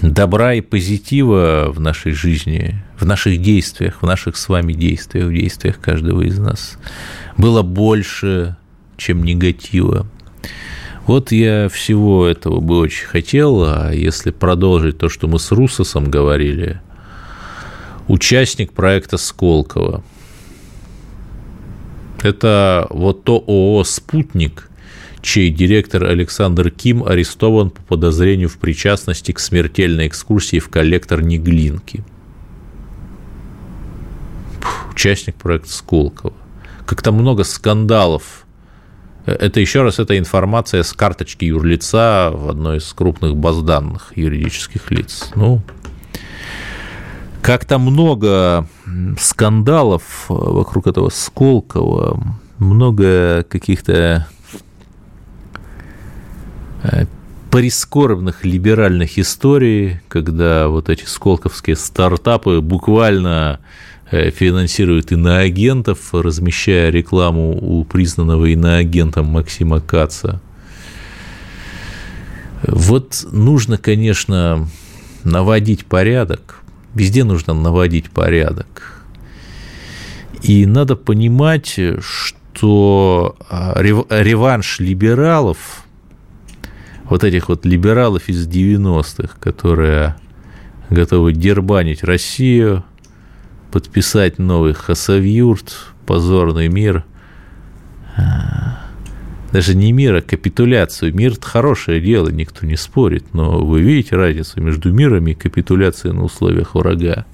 добра 0.01 0.53
и 0.53 0.61
позитива 0.61 1.71
в 1.71 1.79
нашей 1.79 2.13
жизни, 2.13 2.81
в 2.97 3.05
наших 3.05 3.41
действиях, 3.41 4.01
в 4.01 4.05
наших 4.05 4.37
с 4.37 4.49
вами 4.49 4.73
действиях, 4.73 5.27
в 5.27 5.33
действиях 5.33 5.79
каждого 5.79 6.21
из 6.21 6.39
нас 6.39 6.77
было 7.37 7.61
больше, 7.61 8.55
чем 8.97 9.23
негатива. 9.23 10.07
Вот 11.05 11.31
я 11.31 11.69
всего 11.69 12.27
этого 12.27 12.59
бы 12.59 12.77
очень 12.77 13.07
хотел, 13.07 13.63
а 13.63 13.91
если 13.91 14.31
продолжить 14.31 14.99
то, 14.99 15.09
что 15.09 15.27
мы 15.27 15.39
с 15.39 15.51
Русосом 15.51 16.09
говорили, 16.11 16.81
участник 18.07 18.73
проекта 18.73 19.17
Сколково. 19.17 20.03
Это 22.21 22.85
вот 22.89 23.23
то 23.23 23.43
ООО 23.47 23.83
«Спутник», 23.85 24.69
чей 25.21 25.49
директор 25.49 26.05
Александр 26.05 26.71
Ким 26.71 27.03
арестован 27.03 27.69
по 27.69 27.81
подозрению 27.81 28.49
в 28.49 28.57
причастности 28.57 29.31
к 29.31 29.39
смертельной 29.39 30.07
экскурсии 30.07 30.59
в 30.59 30.69
коллектор 30.69 31.21
Неглинки. 31.21 32.03
Участник 34.91 35.35
проекта 35.35 35.71
Сколково. 35.71 36.33
Как-то 36.85 37.11
много 37.11 37.43
скандалов. 37.43 38.45
Э, 39.25 39.31
это 39.33 39.59
еще 39.59 39.83
раз, 39.83 39.99
это 39.99 40.17
информация 40.17 40.83
с 40.83 40.93
карточки 40.93 41.45
юрлица 41.45 42.31
в 42.33 42.49
одной 42.49 42.77
из 42.77 42.91
крупных 42.93 43.35
баз 43.35 43.61
данных 43.61 44.13
юридических 44.15 44.91
лиц. 44.91 45.29
Ну, 45.35 45.61
как-то 47.41 47.77
много 47.77 48.67
скандалов 49.19 50.25
вокруг 50.27 50.87
этого 50.87 51.09
Сколково, 51.09 52.21
много 52.57 53.43
каких-то 53.43 53.93
Э, 53.93 54.38
прискорбных 57.49 58.45
либеральных 58.45 59.17
историй, 59.17 60.01
когда 60.07 60.67
вот 60.67 60.89
эти 60.89 61.05
сколковские 61.05 61.75
стартапы 61.75 62.61
буквально 62.61 63.59
э, 64.11 64.29
финансируют 64.29 65.11
иноагентов, 65.11 66.13
размещая 66.13 66.91
рекламу 66.91 67.57
у 67.59 67.83
признанного 67.85 68.45
иноагентом 68.53 69.25
Максима 69.27 69.81
Каца. 69.81 70.41
Вот 72.61 73.25
нужно, 73.31 73.77
конечно, 73.77 74.67
наводить 75.23 75.85
порядок. 75.85 76.61
Везде 76.93 77.23
нужно 77.23 77.53
наводить 77.53 78.09
порядок. 78.11 79.03
И 80.43 80.65
надо 80.65 80.95
понимать, 80.95 81.79
что 81.99 83.35
а, 83.49 83.81
реванш 83.81 84.79
либералов 84.79 85.85
вот 87.09 87.23
этих 87.23 87.49
вот 87.49 87.65
либералов 87.65 88.29
из 88.29 88.47
90-х, 88.47 89.37
которые 89.39 90.15
готовы 90.89 91.33
дербанить 91.33 92.03
Россию, 92.03 92.83
подписать 93.71 94.37
новый 94.37 94.73
Хасавюрт, 94.73 95.75
позорный 96.05 96.67
мир. 96.67 97.03
А, 98.15 98.79
даже 99.51 99.75
не 99.75 99.91
мир, 99.91 100.15
а 100.15 100.21
капитуляцию. 100.21 101.15
Мир– 101.15 101.31
это 101.33 101.47
хорошее 101.47 101.99
дело, 101.99 102.29
никто 102.29 102.67
не 102.67 102.75
спорит, 102.75 103.33
но 103.33 103.59
вы 103.65 103.81
видите 103.81 104.15
разницу 104.15 104.61
между 104.61 104.93
миром 104.93 105.27
и 105.27 105.33
капитуляцией 105.33 106.13
на 106.13 106.23
условиях 106.23 106.75
врага. 106.75 107.25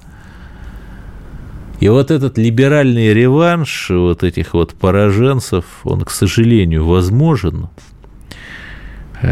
И 1.81 1.89
вот 1.89 2.11
этот 2.11 2.37
либеральный 2.37 3.13
реванш 3.13 3.89
вот 3.89 4.23
этих 4.23 4.53
вот 4.53 4.73
пораженцев, 4.73 5.65
он, 5.83 6.01
к 6.01 6.11
сожалению, 6.11 6.85
возможен– 6.85 7.67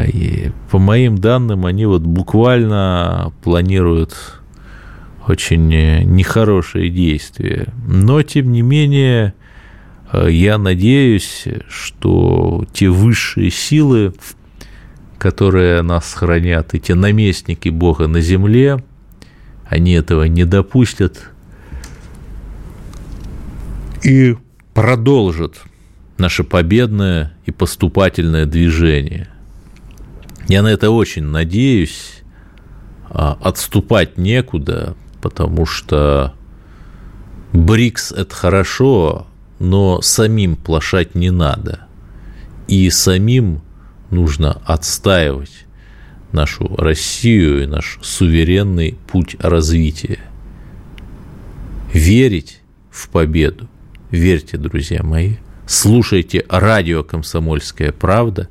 и 0.05 0.51
по 0.71 0.79
моим 0.79 1.17
данным, 1.17 1.65
они 1.65 1.85
вот 1.85 2.01
буквально 2.01 3.31
планируют 3.43 4.41
очень 5.27 5.67
нехорошие 5.67 6.89
действия. 6.89 7.67
Но, 7.87 8.21
тем 8.23 8.51
не 8.51 8.61
менее, 8.61 9.33
я 10.11 10.57
надеюсь, 10.57 11.45
что 11.69 12.65
те 12.73 12.89
высшие 12.89 13.49
силы, 13.49 14.13
которые 15.17 15.81
нас 15.81 16.13
хранят, 16.13 16.73
и 16.73 16.79
те 16.79 16.95
наместники 16.95 17.69
Бога 17.69 18.07
на 18.07 18.19
земле, 18.21 18.83
они 19.65 19.93
этого 19.93 20.23
не 20.23 20.43
допустят 20.43 21.31
и 24.03 24.35
продолжат 24.73 25.61
наше 26.17 26.43
победное 26.43 27.33
и 27.45 27.51
поступательное 27.51 28.45
движение. 28.45 29.29
Я 30.47 30.61
на 30.61 30.67
это 30.67 30.91
очень 30.91 31.23
надеюсь. 31.23 32.23
а, 33.13 33.37
отступать 33.41 34.17
некуда, 34.17 34.95
потому 35.21 35.67
что 35.67 36.33
БРИКС– 37.53 38.11
это 38.17 38.33
хорошо, 38.33 39.27
но 39.59 40.01
самим 40.01 40.55
плашать 40.55 41.13
не 41.13 41.29
надо. 41.29 41.87
И 42.67 42.89
самим 42.89 43.61
нужно 44.09 44.61
отстаивать 44.65 45.65
нашу 46.31 46.75
Россию 46.75 47.63
и 47.63 47.67
наш 47.67 47.99
суверенный 48.01 48.97
путь 49.11 49.35
развития. 49.39 50.19
Верить 51.93 52.61
в 52.89 53.09
победу. 53.09 53.67
Верьте, 54.09 54.57
друзья 54.57 55.03
мои. 55.03 55.35
Слушайте 55.67 56.45
радио 56.49 57.03
«Комсомольская 57.03 57.91
правда», 57.91 58.49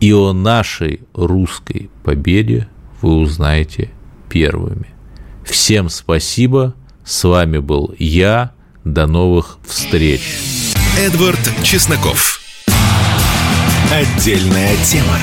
и 0.00 0.12
о 0.12 0.32
нашей 0.32 1.00
русской 1.14 1.90
победе 2.04 2.68
вы 3.02 3.16
узнаете 3.16 3.90
первыми. 4.28 4.88
Всем 5.44 5.88
спасибо. 5.88 6.74
С 7.04 7.24
вами 7.24 7.58
был 7.58 7.94
я. 7.98 8.52
До 8.84 9.06
новых 9.06 9.58
встреч. 9.66 10.20
Эдвард 10.98 11.38
Чесноков. 11.62 12.40
Отдельная 13.92 14.76
тема. 14.84 15.18